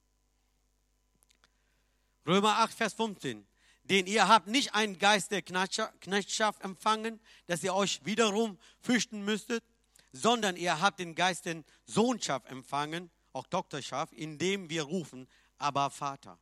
Römer 2.24 2.58
8, 2.58 2.72
Vers 2.72 2.94
15. 2.94 3.44
Denn 3.82 4.06
ihr 4.06 4.28
habt 4.28 4.46
nicht 4.46 4.72
einen 4.76 4.96
Geist 4.96 5.32
der 5.32 5.42
Knechtschaft 5.42 6.62
empfangen, 6.62 7.18
dass 7.48 7.64
ihr 7.64 7.74
euch 7.74 8.04
wiederum 8.04 8.60
fürchten 8.80 9.24
müsstet, 9.24 9.64
sondern 10.12 10.54
ihr 10.54 10.80
habt 10.80 11.00
den 11.00 11.16
Geist 11.16 11.46
der 11.46 11.64
Sohnschaft 11.84 12.46
empfangen, 12.46 13.10
auch 13.32 13.48
Doktorschaft, 13.48 14.12
indem 14.12 14.70
wir 14.70 14.84
rufen, 14.84 15.26
aber 15.58 15.90
Vater. 15.90 16.38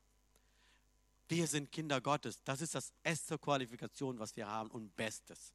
Wir 1.28 1.46
sind 1.46 1.72
Kinder 1.72 2.00
Gottes. 2.00 2.42
Das 2.44 2.60
ist 2.60 2.74
das 2.74 2.92
erste 3.02 3.38
Qualifikation, 3.38 4.18
was 4.18 4.36
wir 4.36 4.46
haben 4.46 4.70
und 4.70 4.94
Bestes. 4.96 5.52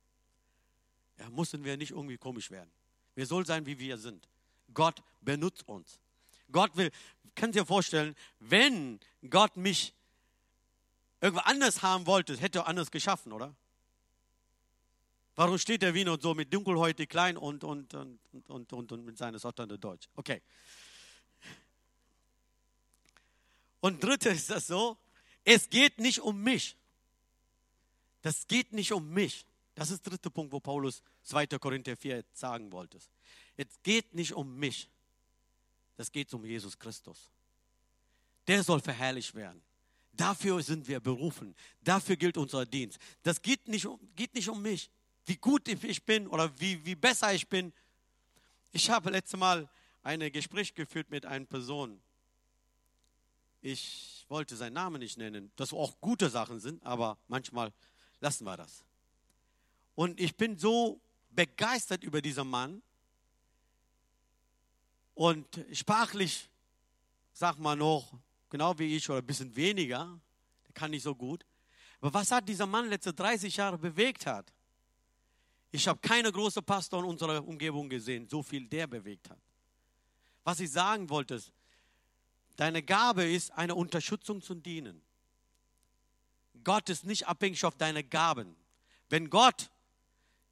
Ja, 1.18 1.30
müssen 1.30 1.64
wir 1.64 1.78
nicht 1.78 1.92
irgendwie 1.92 2.18
komisch 2.18 2.52
werden. 2.52 2.72
Wir 3.16 3.26
sollen 3.26 3.46
sein, 3.46 3.66
wie 3.66 3.78
wir 3.80 3.98
sind. 3.98 4.28
Gott 4.74 5.02
benutzt 5.22 5.68
uns. 5.68 6.00
Gott 6.52 6.76
will, 6.76 6.92
kann 7.36 7.52
dir 7.52 7.66
vorstellen, 7.66 8.16
wenn 8.40 9.00
Gott 9.30 9.56
mich 9.56 9.94
irgendwo 11.22 11.42
anders 11.44 11.82
haben 11.82 12.06
wollte, 12.06 12.36
hätte 12.38 12.60
er 12.60 12.68
anders 12.68 12.92
geschaffen, 12.92 13.32
oder? 13.32 13.56
Warum 15.36 15.58
steht 15.58 15.82
der 15.82 15.94
Wiener 15.94 16.18
so 16.20 16.34
mit 16.34 16.54
dunkelhäutig 16.54 17.08
klein 17.10 17.38
und, 17.38 17.64
und, 17.64 17.94
und, 17.94 18.20
und, 18.50 18.74
und, 18.74 18.92
und 18.92 19.06
mit 19.06 19.18
seinem 19.18 19.40
Sotternde 19.40 19.80
Deutsch? 19.80 20.10
Okay. 20.16 20.42
Und 23.80 24.04
dritte 24.04 24.30
ist 24.30 24.50
das 24.50 24.68
so, 24.68 24.98
es 25.44 25.70
geht 25.70 26.00
nicht 26.00 26.20
um 26.20 26.42
mich. 26.42 26.76
Das 28.22 28.48
geht 28.48 28.74
nicht 28.74 28.92
um 28.92 29.10
mich. 29.10 29.46
Das 29.74 29.90
ist 29.90 30.06
der 30.06 30.12
dritte 30.12 30.30
Punkt, 30.30 30.52
wo 30.52 30.60
Paulus 30.60 31.02
2. 31.24 31.48
Korinther 31.48 31.96
4 31.98 32.24
sagen 32.34 32.72
wollte. 32.72 33.00
Es 33.58 33.82
geht 33.82 34.14
nicht 34.14 34.34
um 34.34 34.58
mich. 34.58 34.90
Das 35.98 36.12
geht 36.12 36.34
um 36.34 36.46
Jesus 36.46 36.78
Christus. 36.78 37.32
Der 38.48 38.64
soll 38.64 38.80
verherrlicht 38.80 39.34
werden. 39.36 39.62
Dafür 40.14 40.62
sind 40.62 40.88
wir 40.88 41.00
berufen. 41.00 41.56
Dafür 41.82 42.16
gilt 42.16 42.38
unser 42.38 42.66
Dienst. 42.66 43.00
Das 43.24 43.42
geht 43.42 43.68
nicht, 43.68 43.86
um, 43.86 44.00
geht 44.16 44.34
nicht 44.36 44.50
um 44.50 44.62
mich, 44.62 44.90
wie 45.26 45.38
gut 45.38 45.68
ich 45.68 46.04
bin 46.04 46.28
oder 46.28 46.52
wie, 46.60 46.84
wie 46.86 46.96
besser 46.96 47.34
ich 47.34 47.48
bin. 47.48 47.72
Ich 48.72 48.90
habe 48.90 49.10
letztes 49.10 49.40
Mal 49.40 49.70
ein 50.04 50.20
Gespräch 50.32 50.74
geführt 50.74 51.10
mit 51.10 51.26
einer 51.26 51.46
Person. 51.46 52.02
Ich 53.62 54.26
wollte 54.28 54.56
seinen 54.56 54.74
Namen 54.74 55.00
nicht 55.00 55.18
nennen, 55.18 55.52
dass 55.56 55.72
auch 55.72 56.00
gute 56.02 56.30
Sachen 56.30 56.60
sind, 56.60 56.84
aber 56.84 57.18
manchmal 57.28 57.72
lassen 58.20 58.44
wir 58.46 58.58
das. 58.58 58.84
Und 59.96 60.20
ich 60.20 60.36
bin 60.36 60.58
so 60.58 61.00
begeistert 61.30 62.04
über 62.04 62.22
diesen 62.22 62.50
Mann. 62.50 62.82
Und 65.14 65.46
sprachlich, 65.74 66.50
sag 67.34 67.60
mal 67.60 67.76
noch, 67.76 68.14
genau 68.50 68.78
wie 68.80 68.96
ich 68.96 69.10
oder 69.10 69.20
ein 69.20 69.26
bisschen 69.26 69.56
weniger, 69.56 70.20
der 70.66 70.74
kann 70.74 70.92
nicht 70.92 71.04
so 71.04 71.14
gut. 71.14 71.46
Aber 72.00 72.14
was 72.14 72.32
hat 72.32 72.50
dieser 72.50 72.66
Mann 72.66 72.90
letzte 72.90 73.14
30 73.14 73.56
Jahre 73.56 73.78
bewegt 73.78 74.26
hat? 74.26 74.52
Ich 75.72 75.88
habe 75.88 76.00
keine 76.00 76.32
große 76.32 76.62
Pastor 76.62 77.04
in 77.04 77.10
unserer 77.10 77.46
Umgebung 77.46 77.88
gesehen, 77.88 78.28
so 78.28 78.42
viel 78.42 78.68
der 78.68 78.88
bewegt 78.88 79.30
hat. 79.30 79.40
Was 80.44 80.60
ich 80.60 80.72
sagen 80.72 81.10
wollte, 81.10 81.36
ist, 81.36 81.52
Deine 82.62 82.84
Gabe 82.84 83.24
ist, 83.24 83.52
eine 83.54 83.74
Unterstützung 83.74 84.40
zu 84.40 84.54
dienen. 84.54 85.02
Gott 86.64 86.90
ist 86.90 87.06
nicht 87.06 87.28
abhängig 87.28 87.66
auf 87.66 87.76
deine 87.76 88.04
Gaben. 88.04 88.56
Wenn 89.10 89.32
Gott 89.32 89.72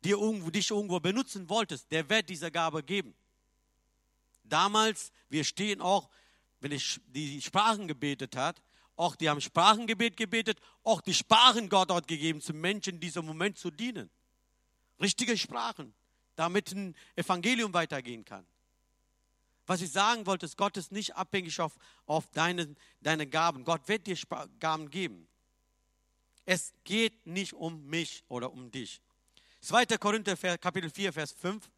dir 0.03 0.17
irgendwo, 0.17 0.49
dich 0.49 0.71
irgendwo 0.71 0.99
benutzen 0.99 1.47
wolltest, 1.49 1.91
der 1.91 2.09
wird 2.09 2.27
diese 2.27 2.49
Gabe 2.49 2.81
geben. 2.81 3.13
Damals, 4.43 5.11
wir 5.29 5.43
stehen 5.43 5.81
auch, 5.81 6.09
wenn 6.61 6.71
ich 6.71 6.99
die 7.09 7.43
Sprachen 7.43 7.87
gebetet 7.87 8.35
hat, 8.35 8.59
auch 8.95 9.15
die 9.15 9.29
haben 9.29 9.39
Sprachengebet 9.39 10.17
gebetet, 10.17 10.59
auch 10.83 11.01
die 11.01 11.13
Sprachen 11.13 11.69
Gott 11.69 11.91
hat 11.91 12.07
gegeben, 12.07 12.41
zu 12.41 12.55
Menschen 12.55 12.95
in 12.95 13.01
diesem 13.01 13.23
Moment 13.23 13.59
zu 13.59 13.69
dienen. 13.69 14.09
Richtige 14.99 15.37
Sprachen, 15.37 15.93
damit 16.35 16.71
ein 16.71 16.95
Evangelium 17.15 17.71
weitergehen 17.71 18.25
kann. 18.25 18.47
Was 19.69 19.81
ich 19.81 19.91
sagen 19.91 20.25
wollte, 20.25 20.47
ist, 20.47 20.57
Gott 20.57 20.77
ist 20.77 20.91
nicht 20.91 21.15
abhängig 21.15 21.59
auf, 21.61 21.77
auf 22.07 22.27
deine, 22.31 22.75
deine 23.01 23.27
Gaben. 23.27 23.63
Gott 23.63 23.87
wird 23.87 24.07
dir 24.07 24.17
Gaben 24.59 24.89
geben. 24.89 25.27
Es 26.43 26.73
geht 26.85 27.27
nicht 27.27 27.53
um 27.53 27.85
mich 27.85 28.23
oder 28.29 28.51
um 28.51 28.71
dich. 28.71 28.99
2. 29.61 29.85
Korinther 29.99 30.57
Kapitel 30.57 30.89
4, 30.89 31.13
Vers 31.13 31.33
5. 31.33 31.69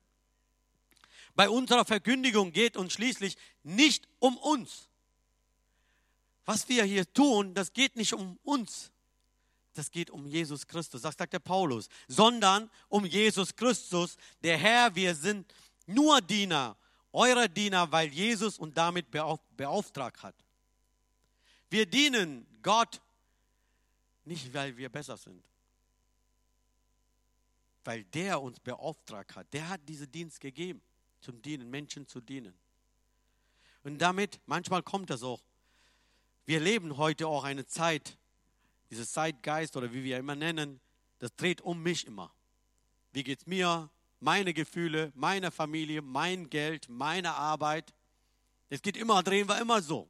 Bei 1.35 1.49
unserer 1.49 1.83
Verkündigung 1.83 2.53
geht 2.53 2.77
uns 2.77 2.93
schließlich 2.93 3.35
nicht 3.63 4.07
um 4.19 4.37
uns. 4.37 4.87
Was 6.45 6.69
wir 6.69 6.85
hier 6.85 7.11
tun, 7.11 7.53
das 7.53 7.73
geht 7.73 7.97
nicht 7.97 8.13
um 8.13 8.39
uns. 8.43 8.89
Das 9.73 9.91
geht 9.91 10.09
um 10.11 10.25
Jesus 10.25 10.65
Christus, 10.65 11.01
das 11.01 11.17
sagt 11.17 11.33
der 11.33 11.39
Paulus, 11.39 11.89
sondern 12.07 12.71
um 12.87 13.05
Jesus 13.05 13.53
Christus, 13.53 14.15
der 14.43 14.57
Herr. 14.57 14.95
Wir 14.95 15.13
sind 15.13 15.53
nur 15.87 16.21
Diener, 16.21 16.77
eure 17.13 17.49
Diener, 17.49 17.91
weil 17.91 18.09
Jesus 18.09 18.57
uns 18.57 18.73
damit 18.73 19.09
beauftragt 19.11 20.23
hat. 20.23 20.35
Wir 21.69 21.85
dienen 21.85 22.45
Gott 22.61 23.01
nicht, 24.25 24.53
weil 24.53 24.75
wir 24.77 24.89
besser 24.89 25.17
sind. 25.17 25.43
Weil 27.83 28.03
der 28.05 28.41
uns 28.41 28.59
beauftragt 28.59 29.35
hat. 29.35 29.51
Der 29.53 29.67
hat 29.69 29.81
diesen 29.87 30.11
Dienst 30.11 30.39
gegeben, 30.39 30.81
zum 31.21 31.41
Dienen, 31.41 31.69
Menschen 31.69 32.07
zu 32.07 32.21
dienen. 32.21 32.53
Und 33.83 33.97
damit, 33.99 34.39
manchmal 34.45 34.83
kommt 34.83 35.09
das 35.09 35.23
auch. 35.23 35.41
Wir 36.45 36.59
leben 36.59 36.97
heute 36.97 37.27
auch 37.27 37.43
eine 37.43 37.65
Zeit, 37.65 38.17
dieses 38.89 39.11
Zeitgeist 39.11 39.75
oder 39.77 39.91
wie 39.93 40.03
wir 40.03 40.17
immer 40.17 40.35
nennen, 40.35 40.79
das 41.19 41.35
dreht 41.35 41.61
um 41.61 41.81
mich 41.81 42.05
immer. 42.05 42.33
Wie 43.13 43.23
geht 43.23 43.39
es 43.39 43.47
mir? 43.47 43.89
Meine 44.21 44.53
Gefühle, 44.53 45.11
meine 45.15 45.51
Familie, 45.51 46.01
mein 46.01 46.49
Geld, 46.49 46.87
meine 46.87 47.33
Arbeit. 47.33 47.93
Es 48.69 48.81
geht 48.81 48.95
immer, 48.95 49.21
drehen 49.23 49.49
wir 49.49 49.59
immer 49.59 49.81
so. 49.81 50.09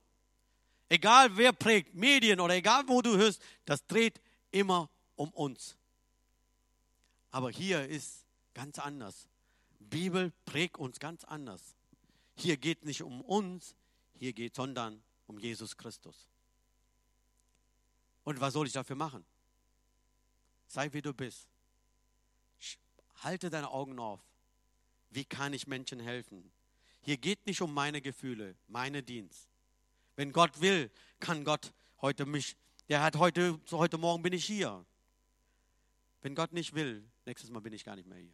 Egal 0.90 1.36
wer 1.38 1.54
prägt, 1.54 1.96
Medien 1.96 2.40
oder 2.40 2.54
egal 2.54 2.84
wo 2.88 3.02
du 3.02 3.18
hörst, 3.18 3.42
das 3.66 3.86
dreht 3.88 4.22
immer 4.52 4.90
um 5.16 5.30
uns. 5.32 5.78
Aber 7.32 7.50
hier 7.50 7.88
ist 7.88 8.26
ganz 8.54 8.78
anders. 8.78 9.30
Bibel 9.80 10.32
prägt 10.46 10.78
uns 10.78 11.00
ganz 11.00 11.24
anders. 11.24 11.62
Hier 12.36 12.58
geht 12.58 12.80
es 12.80 12.86
nicht 12.86 13.04
um 13.04 13.22
uns, 13.22 13.76
hier 14.20 14.34
geht 14.34 14.56
sondern 14.56 15.02
um 15.28 15.40
Jesus 15.40 15.78
Christus. 15.78 16.28
Und 18.24 18.40
was 18.40 18.54
soll 18.54 18.68
ich 18.68 18.74
dafür 18.74 18.96
machen? 18.96 19.26
Sei 20.68 20.92
wie 20.94 21.02
du 21.02 21.14
bist. 21.14 21.51
Halte 23.22 23.50
deine 23.50 23.72
Augen 23.72 24.00
auf. 24.00 24.20
Wie 25.10 25.26
kann 25.26 25.54
ich 25.54 25.68
Menschen 25.68 26.00
helfen? 26.00 26.52
Hier 27.02 27.18
geht 27.18 27.46
nicht 27.46 27.62
um 27.62 27.74
meine 27.74 28.02
Gefühle, 28.02 28.56
meine 28.68 29.04
Dienst. 29.04 29.48
Wenn 30.16 30.32
Gott 30.32 30.62
will, 30.62 30.92
kann 31.20 31.44
Gott 31.44 31.74
heute 32.02 32.26
mich, 32.26 32.56
der 32.90 33.02
hat 33.02 33.16
heute, 33.16 33.60
heute 33.72 33.98
Morgen 33.98 34.24
bin 34.24 34.34
ich 34.34 34.46
hier. 34.46 34.86
Wenn 36.22 36.36
Gott 36.36 36.54
nicht 36.54 36.74
will, 36.74 37.04
nächstes 37.26 37.50
Mal 37.50 37.62
bin 37.62 37.74
ich 37.74 37.84
gar 37.84 37.96
nicht 37.96 38.08
mehr 38.08 38.20
hier. 38.20 38.34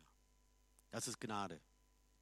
Das 0.92 1.08
ist 1.08 1.20
Gnade. 1.20 1.60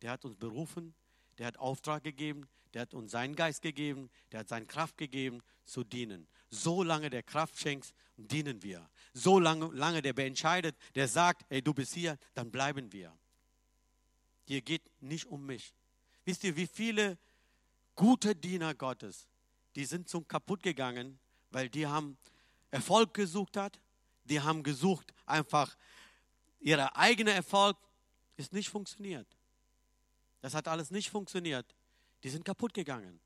Der 0.01 0.11
hat 0.11 0.25
uns 0.25 0.35
berufen, 0.35 0.93
der 1.37 1.47
hat 1.47 1.57
Auftrag 1.57 2.03
gegeben, 2.03 2.47
der 2.75 2.83
hat 2.83 2.93
uns 2.93 3.11
seinen 3.11 3.35
Geist 3.35 3.63
gegeben, 3.63 4.11
der 4.31 4.41
hat 4.41 4.49
seine 4.49 4.67
Kraft 4.67 4.97
gegeben, 4.97 5.41
zu 5.63 5.83
dienen. 5.83 6.27
Solange 6.49 7.09
der 7.09 7.23
Kraft 7.23 7.57
schenkt, 7.57 7.95
dienen 8.17 8.61
wir. 8.61 8.87
Solange 9.13 9.73
lange 9.73 10.03
der 10.03 10.15
entscheidet, 10.19 10.75
der 10.93 11.07
sagt, 11.07 11.43
ey, 11.49 11.63
du 11.63 11.73
bist 11.73 11.95
hier, 11.95 12.19
dann 12.35 12.51
bleiben 12.51 12.91
wir. 12.91 13.11
Hier 14.43 14.61
geht 14.61 14.83
nicht 15.01 15.25
um 15.25 15.43
mich. 15.45 15.73
Wisst 16.23 16.43
ihr, 16.43 16.55
wie 16.55 16.67
viele 16.67 17.17
gute 17.95 18.35
Diener 18.35 18.75
Gottes 18.75 19.27
die 19.75 19.85
sind 19.85 20.09
so 20.09 20.21
kaputt 20.21 20.63
gegangen, 20.63 21.19
weil 21.51 21.69
die 21.69 21.85
haben 21.85 22.17
Erfolg 22.71 23.13
gesucht 23.13 23.57
hat, 23.57 23.79
die 24.23 24.41
haben 24.41 24.63
gesucht 24.63 25.13
einfach 25.25 25.75
ihre 26.59 26.95
eigene 26.95 27.31
Erfolg 27.31 27.77
ist 28.37 28.53
nicht 28.53 28.69
funktioniert. 28.69 29.27
Das 30.41 30.53
hat 30.53 30.67
alles 30.67 30.91
nicht 30.91 31.09
funktioniert. 31.09 31.75
Die 32.25 32.31
sind 32.31 32.43
kaputt 32.43 32.73
gegangen. 32.73 33.19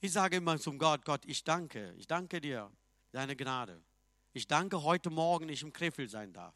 Ich 0.00 0.12
sage 0.12 0.36
immer 0.38 0.58
zum 0.58 0.78
Gott, 0.78 1.04
Gott, 1.04 1.20
ich 1.26 1.44
danke, 1.44 1.92
ich 1.98 2.06
danke 2.06 2.40
dir, 2.40 2.72
deine 3.10 3.36
Gnade. 3.36 3.82
Ich 4.32 4.46
danke 4.46 4.82
heute 4.82 5.10
Morgen, 5.10 5.50
ich 5.50 5.60
im 5.60 5.74
Krefeld 5.74 6.10
sein 6.10 6.32
darf. 6.32 6.54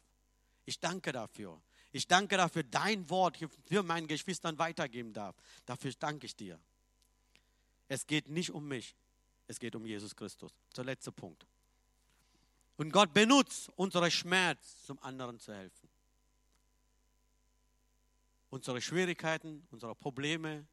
Ich 0.65 0.79
danke 0.79 1.11
dafür. 1.11 1.61
Ich 1.91 2.07
danke 2.07 2.37
dafür, 2.37 2.63
dein 2.63 3.07
Wort 3.11 3.37
für 3.67 3.83
meinen 3.83 4.07
Geschwistern 4.07 4.57
weitergeben 4.57 5.13
darf. 5.13 5.35
Dafür 5.67 5.93
danke 5.99 6.25
ich 6.25 6.35
dir. 6.35 6.59
Es 7.87 8.07
geht 8.07 8.27
nicht 8.27 8.49
um 8.49 8.67
mich, 8.67 8.95
es 9.45 9.59
geht 9.59 9.75
um 9.75 9.85
Jesus 9.85 10.15
Christus. 10.15 10.51
Der 10.75 10.85
letzte 10.85 11.11
Punkt. 11.11 11.45
Und 12.77 12.91
Gott 12.91 13.13
benutzt 13.13 13.69
unseren 13.75 14.09
Schmerz, 14.09 14.83
zum 14.87 14.97
anderen 15.03 15.39
zu 15.39 15.53
helfen. 15.53 15.86
Unsere 18.57 18.81
Schwierigkeiten, 18.81 19.67
unsere 19.69 19.93
Probleme. 19.93 20.65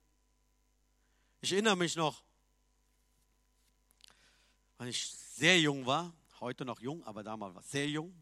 Ich 1.42 1.52
erinnere 1.52 1.76
mich 1.76 1.96
noch, 1.96 2.22
als 4.78 4.88
ich 4.88 5.10
sehr 5.10 5.60
jung 5.60 5.84
war, 5.84 6.14
heute 6.40 6.64
noch 6.64 6.80
jung, 6.80 7.04
aber 7.04 7.22
damals 7.22 7.54
war 7.54 7.60
ich 7.60 7.68
sehr 7.68 7.86
jung. 7.86 8.14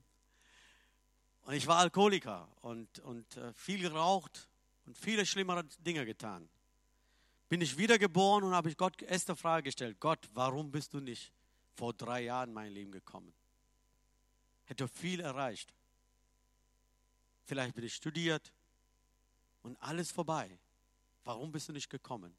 Und 1.43 1.55
ich 1.55 1.65
war 1.69 1.79
Alkoholiker 1.79 2.49
und, 2.63 2.99
und 2.99 3.37
äh, 3.37 3.53
viel 3.55 3.79
geraucht 3.79 4.49
und 4.85 4.99
viele 4.99 5.25
schlimmere 5.25 5.63
Dinge 5.79 6.05
getan 6.05 6.49
bin 7.49 7.61
ich 7.61 7.79
wiedergeboren 7.79 8.43
und 8.43 8.55
habe 8.55 8.69
ich 8.69 8.77
Gott 8.77 9.01
erste 9.03 9.37
Frage 9.37 9.65
gestellt. 9.65 10.01
Gott, 10.01 10.29
warum 10.35 10.73
bist 10.73 10.93
du 10.93 10.99
nicht 10.99 11.33
vor 11.77 11.93
drei 11.93 12.23
Jahren 12.23 12.49
in 12.49 12.55
mein 12.55 12.73
Leben 12.73 12.91
gekommen? 12.91 13.33
Hätte 14.65 14.89
viel 14.89 15.21
erreicht. 15.21 15.73
Vielleicht 17.45 17.77
bin 17.77 17.85
ich 17.85 17.95
studiert 17.95 18.53
und 19.63 19.77
alles 19.81 20.11
vorbei. 20.11 20.59
Warum 21.25 21.53
bist 21.53 21.69
du 21.69 21.73
nicht 21.73 21.91
gekommen? 21.91 22.35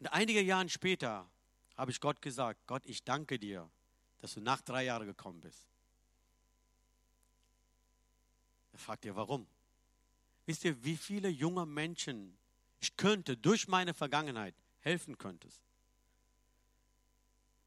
Und 0.00 0.08
einige 0.08 0.40
Jahre 0.40 0.68
später 0.68 1.28
habe 1.76 1.90
ich 1.90 2.00
Gott 2.00 2.20
gesagt, 2.22 2.66
Gott, 2.66 2.84
ich 2.86 3.04
danke 3.04 3.38
dir, 3.38 3.68
dass 4.20 4.34
du 4.34 4.40
nach 4.40 4.60
drei 4.60 4.84
Jahren 4.84 5.06
gekommen 5.06 5.40
bist. 5.40 5.68
Er 8.72 8.78
fragt 8.78 9.04
ihr, 9.04 9.14
warum? 9.14 9.46
Wisst 10.46 10.64
ihr, 10.64 10.82
wie 10.84 10.96
viele 10.96 11.28
junge 11.28 11.64
Menschen 11.64 12.36
ich 12.80 12.96
könnte 12.96 13.36
durch 13.36 13.66
meine 13.66 13.94
Vergangenheit 13.94 14.54
helfen 14.80 15.16
könntest, 15.16 15.62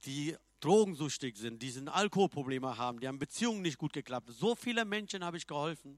die 0.05 0.35
drogensüchtig 0.59 1.37
sind, 1.37 1.61
die 1.63 1.71
ein 1.71 1.87
Alkoholprobleme 1.87 2.77
haben, 2.77 2.99
die 2.99 3.07
haben 3.07 3.17
Beziehungen 3.17 3.61
nicht 3.61 3.77
gut 3.77 3.93
geklappt. 3.93 4.29
So 4.29 4.55
viele 4.55 4.85
Menschen 4.85 5.23
habe 5.23 5.37
ich 5.37 5.47
geholfen. 5.47 5.97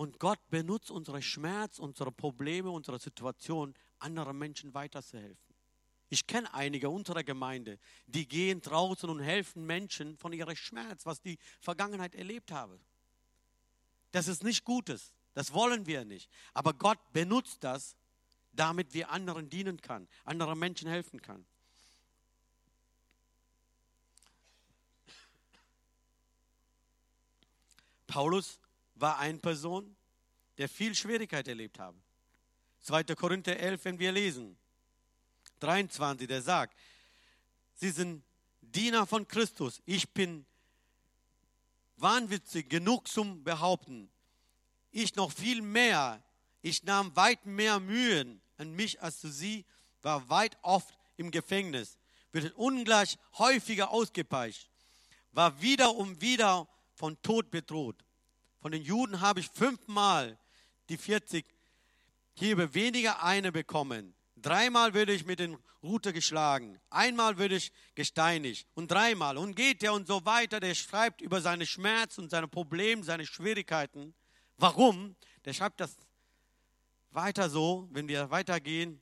Und 0.00 0.18
Gott 0.18 0.38
benutzt 0.48 0.90
unsere 0.90 1.20
Schmerz, 1.20 1.78
unsere 1.78 2.10
Probleme, 2.10 2.70
unsere 2.70 2.98
Situation, 2.98 3.74
anderen 3.98 4.38
Menschen 4.38 4.72
weiterzuhelfen. 4.72 5.54
Ich 6.08 6.26
kenne 6.26 6.54
einige 6.54 6.88
unserer 6.88 7.22
Gemeinde, 7.22 7.78
die 8.06 8.26
gehen 8.26 8.62
draußen 8.62 9.10
und 9.10 9.20
helfen 9.20 9.66
Menschen 9.66 10.16
von 10.16 10.32
ihrem 10.32 10.56
Schmerz, 10.56 11.04
was 11.04 11.20
die 11.20 11.38
Vergangenheit 11.60 12.14
erlebt 12.14 12.50
haben. 12.50 12.80
Das 14.10 14.26
ist 14.26 14.42
nicht 14.42 14.64
Gutes. 14.64 15.12
Das 15.34 15.52
wollen 15.52 15.84
wir 15.84 16.06
nicht. 16.06 16.30
Aber 16.54 16.72
Gott 16.72 16.98
benutzt 17.12 17.62
das, 17.62 17.94
damit 18.52 18.94
wir 18.94 19.10
anderen 19.10 19.50
dienen 19.50 19.82
kann, 19.82 20.08
anderen 20.24 20.58
Menschen 20.58 20.88
helfen 20.88 21.20
kann. 21.20 21.44
Paulus 28.06 28.58
war 29.00 29.18
eine 29.18 29.38
Person, 29.38 29.96
der 30.58 30.68
viel 30.68 30.94
Schwierigkeit 30.94 31.48
erlebt 31.48 31.78
hat. 31.78 31.94
2. 32.80 33.04
Korinther 33.14 33.58
11, 33.58 33.84
wenn 33.84 33.98
wir 33.98 34.12
lesen, 34.12 34.56
23, 35.60 36.26
der 36.26 36.42
sagt, 36.42 36.76
sie 37.74 37.90
sind 37.90 38.22
Diener 38.60 39.06
von 39.06 39.26
Christus. 39.26 39.82
Ich 39.84 40.08
bin 40.12 40.46
wahnwitzig 41.96 42.68
genug 42.68 43.08
zum 43.08 43.44
Behaupten, 43.44 44.10
ich 44.90 45.14
noch 45.14 45.32
viel 45.32 45.62
mehr. 45.62 46.22
Ich 46.62 46.82
nahm 46.82 47.14
weit 47.16 47.46
mehr 47.46 47.80
Mühen 47.80 48.42
an 48.56 48.72
mich 48.72 49.00
als 49.00 49.20
zu 49.20 49.30
sie, 49.30 49.64
war 50.02 50.28
weit 50.28 50.58
oft 50.62 50.98
im 51.16 51.30
Gefängnis, 51.30 51.98
wird 52.32 52.54
ungleich 52.54 53.16
häufiger 53.38 53.90
ausgepeitscht, 53.90 54.68
war 55.32 55.60
wieder 55.62 55.94
und 55.94 56.20
wieder 56.20 56.68
von 56.94 57.20
Tod 57.22 57.50
bedroht. 57.50 58.04
Von 58.60 58.72
den 58.72 58.82
Juden 58.82 59.20
habe 59.20 59.40
ich 59.40 59.48
fünfmal 59.48 60.38
die 60.88 60.96
40 60.96 61.44
Hiebe 62.34 62.74
weniger 62.74 63.22
eine 63.22 63.52
bekommen. 63.52 64.14
Dreimal 64.36 64.94
würde 64.94 65.12
ich 65.12 65.26
mit 65.26 65.38
den 65.38 65.58
Rute 65.82 66.12
geschlagen, 66.12 66.78
einmal 66.90 67.38
würde 67.38 67.56
ich 67.56 67.72
gesteinigt 67.94 68.66
und 68.74 68.90
dreimal. 68.90 69.38
Und 69.38 69.56
geht 69.56 69.82
er 69.82 69.94
und 69.94 70.06
so 70.06 70.24
weiter, 70.26 70.60
der 70.60 70.74
schreibt 70.74 71.22
über 71.22 71.40
seine 71.40 71.66
Schmerzen 71.66 72.22
und 72.22 72.30
seine 72.30 72.48
Probleme, 72.48 73.02
seine 73.02 73.26
Schwierigkeiten. 73.26 74.14
Warum? 74.58 75.16
Der 75.46 75.54
schreibt 75.54 75.80
das 75.80 75.96
weiter 77.12 77.48
so, 77.48 77.88
wenn 77.92 78.08
wir 78.08 78.30
weitergehen. 78.30 79.00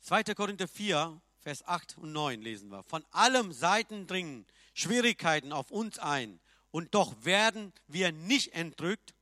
2. 0.00 0.34
Korinther 0.34 0.66
4, 0.66 1.20
Vers 1.40 1.66
8 1.66 1.98
und 1.98 2.12
9 2.12 2.40
lesen 2.42 2.70
wir. 2.70 2.82
Von 2.82 3.04
allem 3.10 3.52
Seiten 3.52 4.06
dringen 4.06 4.46
Schwierigkeiten 4.74 5.52
auf 5.52 5.70
uns 5.70 5.98
ein 5.98 6.38
und 6.70 6.94
doch 6.94 7.24
werden 7.24 7.72
wir 7.88 8.12
nicht 8.12 8.52
entrückt. 8.52 9.14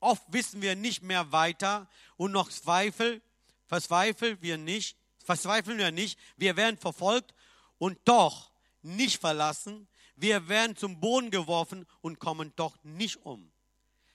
Oft 0.00 0.24
wissen 0.28 0.62
wir 0.62 0.76
nicht 0.76 1.02
mehr 1.02 1.32
weiter 1.32 1.88
und 2.16 2.32
noch 2.32 2.50
Zweifel, 2.50 3.20
verzweifeln 3.66 4.38
wir 4.40 4.58
nicht, 4.58 4.96
verzweifeln 5.24 5.78
wir 5.78 5.90
nicht. 5.90 6.18
Wir 6.36 6.56
werden 6.56 6.78
verfolgt 6.78 7.34
und 7.78 7.98
doch 8.04 8.50
nicht 8.82 9.20
verlassen. 9.20 9.88
Wir 10.14 10.48
werden 10.48 10.76
zum 10.76 11.00
Boden 11.00 11.30
geworfen 11.30 11.84
und 12.00 12.20
kommen 12.20 12.52
doch 12.56 12.76
nicht 12.84 13.16
um. 13.26 13.50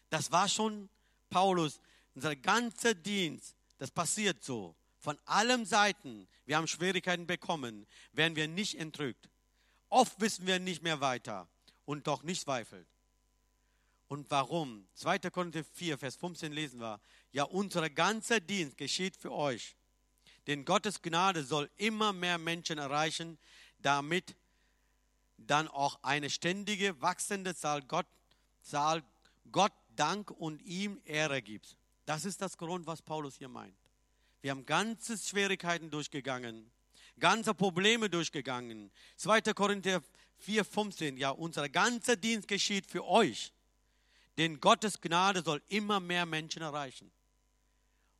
Das 0.09 0.31
war 0.31 0.47
schon 0.47 0.89
Paulus, 1.29 1.79
unser 2.15 2.35
ganzer 2.35 2.93
Dienst. 2.93 3.55
Das 3.77 3.91
passiert 3.91 4.43
so. 4.43 4.75
Von 5.01 5.17
allen 5.25 5.65
Seiten, 5.65 6.27
wir 6.45 6.57
haben 6.57 6.67
Schwierigkeiten 6.67 7.25
bekommen, 7.25 7.87
werden 8.13 8.35
wir 8.35 8.47
nicht 8.47 8.77
entrückt. 8.77 9.29
Oft 9.89 10.21
wissen 10.21 10.45
wir 10.45 10.59
nicht 10.59 10.83
mehr 10.83 11.01
weiter 11.01 11.47
und 11.85 12.05
doch 12.05 12.21
nicht 12.21 12.43
zweifelt. 12.43 12.87
Und 14.07 14.29
warum? 14.29 14.87
2. 14.93 15.17
Korinther 15.31 15.63
4, 15.63 15.97
Vers 15.97 16.17
15 16.17 16.51
lesen 16.51 16.79
wir. 16.79 17.01
Ja, 17.31 17.45
unser 17.45 17.89
ganzer 17.89 18.39
Dienst 18.39 18.77
geschieht 18.77 19.17
für 19.17 19.31
euch. 19.31 19.75
Denn 20.45 20.65
Gottes 20.65 21.01
Gnade 21.01 21.43
soll 21.43 21.67
immer 21.77 22.13
mehr 22.13 22.37
Menschen 22.37 22.77
erreichen, 22.77 23.39
damit 23.79 24.35
dann 25.37 25.67
auch 25.67 25.97
eine 26.03 26.29
ständige, 26.29 27.01
wachsende 27.01 27.55
Zahl 27.55 27.81
Gott, 27.81 28.07
Zahl 28.61 29.01
Gott 29.51 29.73
Dank 29.95 30.29
und 30.29 30.61
ihm 30.61 31.01
Ehre 31.05 31.41
gibt. 31.41 31.75
Das 32.05 32.23
ist 32.23 32.39
das 32.39 32.55
Grund, 32.55 32.85
was 32.85 33.01
Paulus 33.01 33.37
hier 33.37 33.49
meint. 33.49 33.80
Wir 34.41 34.51
haben 34.51 34.65
ganze 34.65 35.17
Schwierigkeiten 35.17 35.89
durchgegangen, 35.91 36.69
ganze 37.19 37.53
Probleme 37.53 38.09
durchgegangen. 38.09 38.91
2. 39.17 39.41
Korinther 39.53 40.01
4, 40.39 40.65
15, 40.65 41.17
ja, 41.17 41.29
unser 41.29 41.69
ganzer 41.69 42.15
Dienst 42.15 42.47
geschieht 42.47 42.87
für 42.87 43.05
euch. 43.05 43.53
Denn 44.37 44.59
Gottes 44.59 44.99
Gnade 44.99 45.43
soll 45.43 45.61
immer 45.67 45.99
mehr 45.99 46.25
Menschen 46.25 46.61
erreichen. 46.61 47.11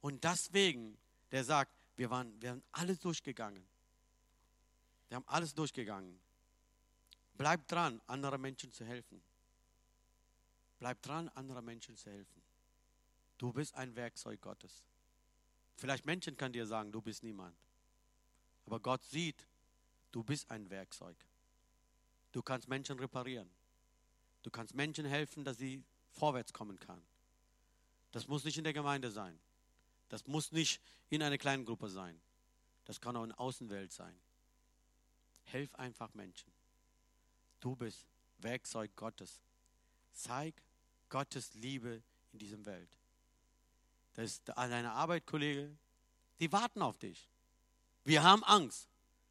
Und 0.01 0.23
deswegen, 0.23 0.97
der 1.31 1.43
sagt, 1.43 1.71
wir, 1.95 2.09
waren, 2.09 2.39
wir 2.41 2.51
haben 2.51 2.63
alles 2.71 2.99
durchgegangen. 2.99 3.65
Wir 5.09 5.15
haben 5.15 5.27
alles 5.27 5.53
durchgegangen. 5.53 6.19
Bleib 7.37 7.67
dran, 7.67 8.01
anderen 8.07 8.41
Menschen 8.41 8.71
zu 8.71 8.85
helfen. 8.85 9.21
Bleib 10.79 11.01
dran, 11.01 11.29
anderen 11.29 11.65
Menschen 11.65 11.95
zu 11.95 12.09
helfen. 12.11 12.41
Du 13.37 13.51
bist 13.51 13.73
ein 13.75 13.95
Werkzeug 13.95 14.41
Gottes. 14.41 14.83
Vielleicht 15.81 16.05
Menschen 16.05 16.37
können 16.37 16.53
dir 16.53 16.67
sagen, 16.67 16.91
du 16.91 17.01
bist 17.01 17.23
niemand. 17.23 17.57
Aber 18.67 18.79
Gott 18.79 19.03
sieht, 19.03 19.47
du 20.11 20.23
bist 20.23 20.51
ein 20.51 20.69
Werkzeug. 20.69 21.17
Du 22.31 22.43
kannst 22.43 22.67
Menschen 22.67 22.99
reparieren. 22.99 23.49
Du 24.43 24.51
kannst 24.51 24.75
Menschen 24.75 25.05
helfen, 25.05 25.43
dass 25.43 25.57
sie 25.57 25.83
vorwärts 26.11 26.53
kommen 26.53 26.79
können. 26.79 27.01
Das 28.11 28.27
muss 28.27 28.43
nicht 28.43 28.59
in 28.59 28.63
der 28.63 28.73
Gemeinde 28.73 29.09
sein. 29.09 29.39
Das 30.07 30.27
muss 30.27 30.51
nicht 30.51 30.79
in 31.09 31.23
einer 31.23 31.39
kleinen 31.39 31.65
Gruppe 31.65 31.89
sein. 31.89 32.21
Das 32.85 33.01
kann 33.01 33.15
auch 33.17 33.23
in 33.23 33.29
der 33.29 33.39
Außenwelt 33.39 33.91
sein. 33.91 34.15
Helf 35.45 35.73
einfach 35.73 36.13
Menschen. 36.13 36.51
Du 37.59 37.75
bist 37.75 38.05
Werkzeug 38.37 38.95
Gottes. 38.95 39.41
Zeig 40.11 40.61
Gottes 41.09 41.55
Liebe 41.55 42.03
in 42.33 42.37
dieser 42.37 42.63
Welt. 42.65 43.00
Das 44.13 44.25
ist 44.25 44.49
deine 44.49 44.91
Arbeitskollege, 44.91 45.75
die 46.39 46.51
warten 46.51 46.81
auf 46.81 46.97
dich. 46.97 47.29
Wir 48.03 48.23
haben 48.23 48.43
Angst, 48.43 48.89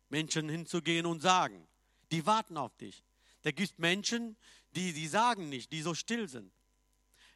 Menschen 0.09 0.49
hinzugehen 0.49 1.07
und 1.07 1.21
sagen. 1.21 1.67
Die 2.11 2.25
warten 2.27 2.57
auf 2.57 2.77
dich. 2.77 3.05
Da 3.43 3.51
gibt 3.51 3.71
es 3.71 3.79
Menschen, 3.79 4.37
die, 4.73 4.93
die 4.93 5.09
sagen 5.09 5.49
nicht, 5.49 5.73
die 5.73 5.83
so 5.83 5.95
still 5.95 6.29
sind. 6.29 6.53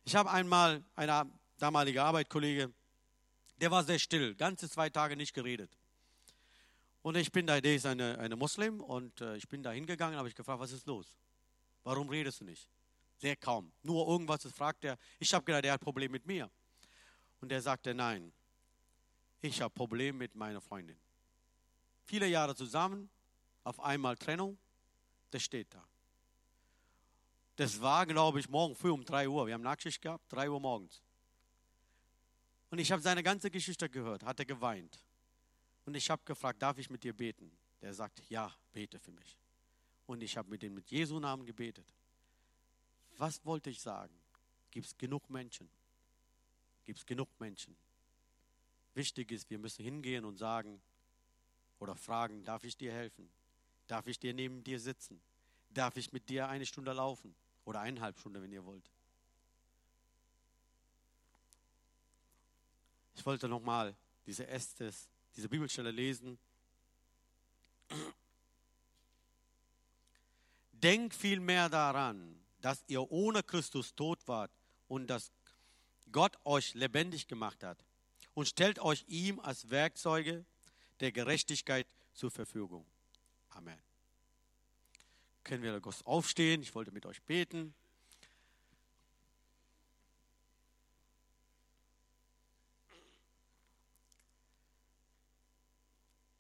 Ich 0.05 0.15
habe 0.15 0.31
einmal 0.31 0.85
einen 0.97 1.33
damaligen 1.59 1.99
Arbeitskollege, 1.99 2.73
der 3.61 3.71
war 3.71 3.85
sehr 3.85 3.99
still, 3.99 4.35
ganze 4.35 4.69
zwei 4.69 4.91
Tage 4.91 5.17
nicht 5.17 5.33
geredet. 5.33 5.79
Und 7.03 7.17
ich 7.17 7.31
bin 7.33 7.47
da, 7.47 7.61
der 7.61 7.75
ist 7.75 7.87
eine, 7.87 8.19
eine 8.19 8.37
Muslim 8.37 8.81
und 8.81 9.21
äh, 9.21 9.37
ich 9.37 9.49
bin 9.49 9.63
da 9.63 9.71
hingegangen, 9.71 10.19
habe 10.19 10.29
ich 10.29 10.35
gefragt, 10.35 10.61
was 10.61 10.73
ist 10.73 10.87
los? 10.87 11.17
Warum 11.83 12.09
redest 12.09 12.41
du 12.41 12.45
nicht? 12.45 12.69
Sehr 13.19 13.37
kaum. 13.37 13.73
Nur 13.83 14.09
irgendwas, 14.09 14.41
das 14.41 14.53
fragt 14.53 14.85
er. 14.85 14.99
Ich 15.19 15.33
habe 15.33 15.45
gedacht, 15.45 15.65
er 15.65 15.73
hat 15.75 15.81
ein 15.81 15.85
Problem 15.85 16.11
mit 16.11 16.27
mir. 16.27 16.51
Und 17.45 17.53
er 17.53 17.61
sagte, 17.61 17.93
nein, 17.93 18.33
ich 19.43 19.61
habe 19.61 19.75
Probleme 19.75 20.17
mit 20.17 20.35
meiner 20.35 20.63
Freundin. 20.63 20.97
Viele 22.07 22.27
Jahre 22.27 22.57
zusammen, 22.57 23.11
auf 23.65 23.81
einmal 23.81 24.17
Trennung, 24.17 24.57
das 25.31 25.43
steht 25.43 25.67
da. 25.75 25.87
Das 27.57 27.83
war, 27.83 28.07
glaube 28.07 28.41
ich, 28.41 28.49
morgen 28.49 28.75
früh 28.75 28.91
um 28.91 29.05
3 29.05 29.29
Uhr. 29.29 29.47
Wir 29.47 29.53
haben 29.53 29.61
Nachtschicht 29.61 30.01
gehabt, 30.01 30.25
3 30.33 30.49
Uhr 30.49 30.59
morgens. 30.59 31.03
Und 32.71 32.79
ich 32.79 32.91
habe 32.91 33.03
seine 33.03 33.23
ganze 33.23 33.51
Geschichte 33.51 33.91
gehört, 33.91 34.25
hat 34.25 34.39
er 34.39 34.47
geweint. 34.47 35.05
Und 35.85 35.97
ich 35.97 36.09
habe 36.09 36.23
gefragt, 36.25 36.63
darf 36.63 36.79
ich 36.79 36.89
mit 36.89 37.05
dir 37.05 37.13
beten? 37.13 37.53
Der 37.83 37.93
sagt, 37.93 38.23
ja, 38.31 38.51
bete 38.73 38.99
für 38.99 39.13
mich. 39.13 39.37
Und 40.07 40.23
ich 40.23 40.39
habe 40.39 40.49
mit 40.49 40.63
ihm 40.63 40.73
mit 40.73 40.91
Jesu 40.91 41.21
Namen 41.21 41.45
gebetet. 41.45 41.93
Was 43.19 43.45
wollte 43.45 43.69
ich 43.69 43.83
sagen? 43.83 44.19
Gibt 44.71 44.87
es 44.87 44.97
genug 44.97 45.29
Menschen, 45.29 45.69
gibt 46.85 46.99
es 46.99 47.07
genug 47.07 47.29
Menschen. 47.39 47.77
Wichtig 48.95 49.33
ist, 49.33 49.51
wir 49.51 49.59
müssen 49.59 49.85
hingehen 49.85 50.25
und 50.25 50.37
sagen 50.37 50.81
oder 51.79 51.97
fragen, 51.97 52.45
darf 52.45 52.65
ich 52.65 52.77
dir 52.77 52.93
helfen? 52.93 53.29
Darf 53.89 54.07
ich 54.07 54.19
dir 54.19 54.33
neben 54.33 54.63
dir 54.63 54.79
sitzen? 54.79 55.21
Darf 55.71 55.97
ich 55.97 56.13
mit 56.13 56.29
dir 56.29 56.49
eine 56.49 56.65
Stunde 56.65 56.93
laufen? 56.93 57.35
Oder 57.65 57.81
eineinhalb 57.81 58.19
Stunden, 58.19 58.43
wenn 58.43 58.53
ihr 58.53 58.65
wollt. 58.65 58.89
Ich 63.17 63.27
wollte 63.27 63.49
nochmal 63.49 63.95
diese 64.27 64.47
Estes, 64.47 65.09
diese 65.37 65.49
Bibelstelle 65.49 65.91
lesen. 65.91 66.39
Denkt 70.73 71.15
vielmehr 71.15 71.69
daran, 71.69 72.39
dass 72.61 72.85
ihr 72.87 73.11
ohne 73.11 73.43
Christus 73.43 73.95
tot 73.95 74.27
wart 74.27 74.51
und 74.89 75.07
dass 75.07 75.33
Gott 76.15 76.39
euch 76.45 76.75
lebendig 76.75 77.27
gemacht 77.27 77.65
hat 77.65 77.85
und 78.35 78.47
stellt 78.47 78.79
euch 78.79 79.05
ihm 79.09 79.41
als 79.41 79.69
Werkzeuge 79.71 80.45
der 81.01 81.11
Gerechtigkeit 81.11 81.89
zur 82.13 82.31
Verfügung. 82.31 82.87
Amen. 83.51 83.77
Können 85.43 85.65
wir 85.65 85.81
kurz 85.81 86.03
aufstehen? 86.03 86.63
Ich 86.63 86.73
wollte 86.77 86.93
mit 86.93 87.05
euch 87.05 87.21
beten. 87.23 87.75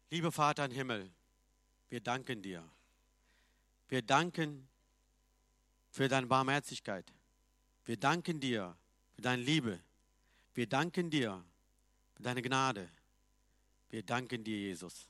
Lieber 0.08 0.30
Vater 0.30 0.66
im 0.66 0.70
Himmel, 0.70 1.10
wir 1.88 2.00
danken 2.00 2.42
dir. 2.42 2.62
Wir 3.88 4.02
danken 4.02 4.68
für 5.90 6.06
deine 6.06 6.28
Barmherzigkeit. 6.28 7.12
Wir 7.84 7.96
danken 7.96 8.38
dir 8.38 8.76
für 9.14 9.22
deine 9.22 9.42
Liebe. 9.42 9.80
Wir 10.54 10.68
danken 10.68 11.10
dir 11.10 11.42
für 12.14 12.22
deine 12.22 12.42
Gnade. 12.42 12.88
Wir 13.88 14.02
danken 14.02 14.44
dir, 14.44 14.58
Jesus. 14.58 15.08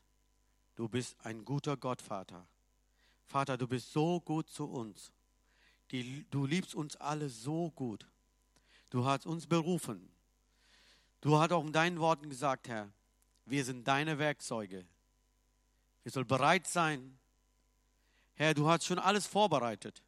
Du 0.75 0.89
bist 0.89 1.17
ein 1.25 1.45
guter 1.45 1.77
Gott, 1.77 2.03
Vater. 2.03 2.47
Vater, 3.27 3.57
du 3.57 3.67
bist 3.67 3.93
so 3.93 4.21
gut 4.21 4.49
zu 4.51 4.67
uns. 4.67 5.13
du 6.31 6.47
liebst 6.47 6.75
uns 6.75 6.97
alle 6.97 7.29
so 7.29 7.71
gut. 7.71 8.07
Du 8.91 9.05
hast 9.05 9.27
uns 9.27 9.47
berufen. 9.47 10.11
Du 11.21 11.39
hast 11.39 11.53
auch 11.53 11.65
in 11.65 11.73
deinen 11.73 11.99
Worten 12.01 12.29
gesagt, 12.29 12.69
Herr, 12.69 12.93
wir 13.47 13.65
sind 13.65 13.87
deine 13.89 14.19
Werkzeuge. 14.19 14.87
Wir 16.03 16.13
sollen 16.13 16.27
bereit 16.27 16.67
sein. 16.67 17.19
Herr, 18.35 18.53
du 18.53 18.69
hast 18.69 18.85
schon 18.85 18.99
alles 18.99 19.27
vorbereitet. 19.27 20.03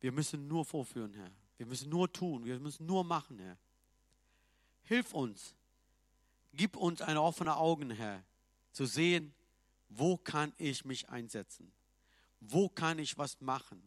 Wir 0.00 0.12
müssen 0.12 0.48
nur 0.48 0.64
vorführen, 0.64 1.14
Herr. 1.14 1.30
Wir 1.62 1.68
müssen 1.68 1.90
nur 1.90 2.12
tun, 2.12 2.44
wir 2.44 2.58
müssen 2.58 2.86
nur 2.86 3.04
machen, 3.04 3.38
Herr. 3.38 3.56
Hilf 4.82 5.14
uns. 5.14 5.54
Gib 6.52 6.76
uns 6.76 7.00
eine 7.00 7.22
offene 7.22 7.56
Augen, 7.56 7.92
Herr, 7.92 8.24
zu 8.72 8.84
sehen, 8.84 9.32
wo 9.88 10.16
kann 10.16 10.52
ich 10.58 10.84
mich 10.84 11.08
einsetzen? 11.08 11.70
Wo 12.40 12.68
kann 12.68 12.98
ich 12.98 13.16
was 13.16 13.40
machen? 13.40 13.80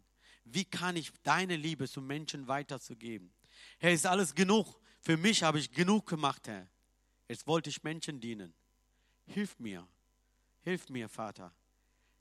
Wie 0.45 0.63
kann 0.63 0.95
ich 0.95 1.11
deine 1.23 1.57
Liebe 1.57 1.86
zu 1.89 2.01
Menschen 2.01 2.47
weiterzugeben? 2.47 3.30
Herr, 3.78 3.91
ist 3.91 4.05
alles 4.05 4.34
genug. 4.34 4.80
Für 5.01 5.17
mich 5.17 5.43
habe 5.43 5.59
ich 5.59 5.69
genug 5.69 6.07
gemacht, 6.07 6.47
Herr. 6.47 6.69
Jetzt 7.28 7.45
wollte 7.45 7.69
ich 7.69 7.84
Menschen 7.84 8.21
dienen. 8.21 8.53
Hilf 9.26 9.59
mir. 9.59 9.86
Hilf 10.61 10.88
mir, 10.88 11.09
Vater. 11.09 11.53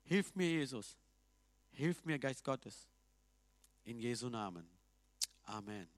Hilf 0.03 0.35
mir, 0.35 0.51
Jesus. 0.51 0.97
Hilf 1.71 2.05
mir, 2.05 2.19
Geist 2.19 2.43
Gottes. 2.43 2.89
In 3.85 4.01
Jesu 4.01 4.29
Namen. 4.29 4.74
Amen. 5.49 5.94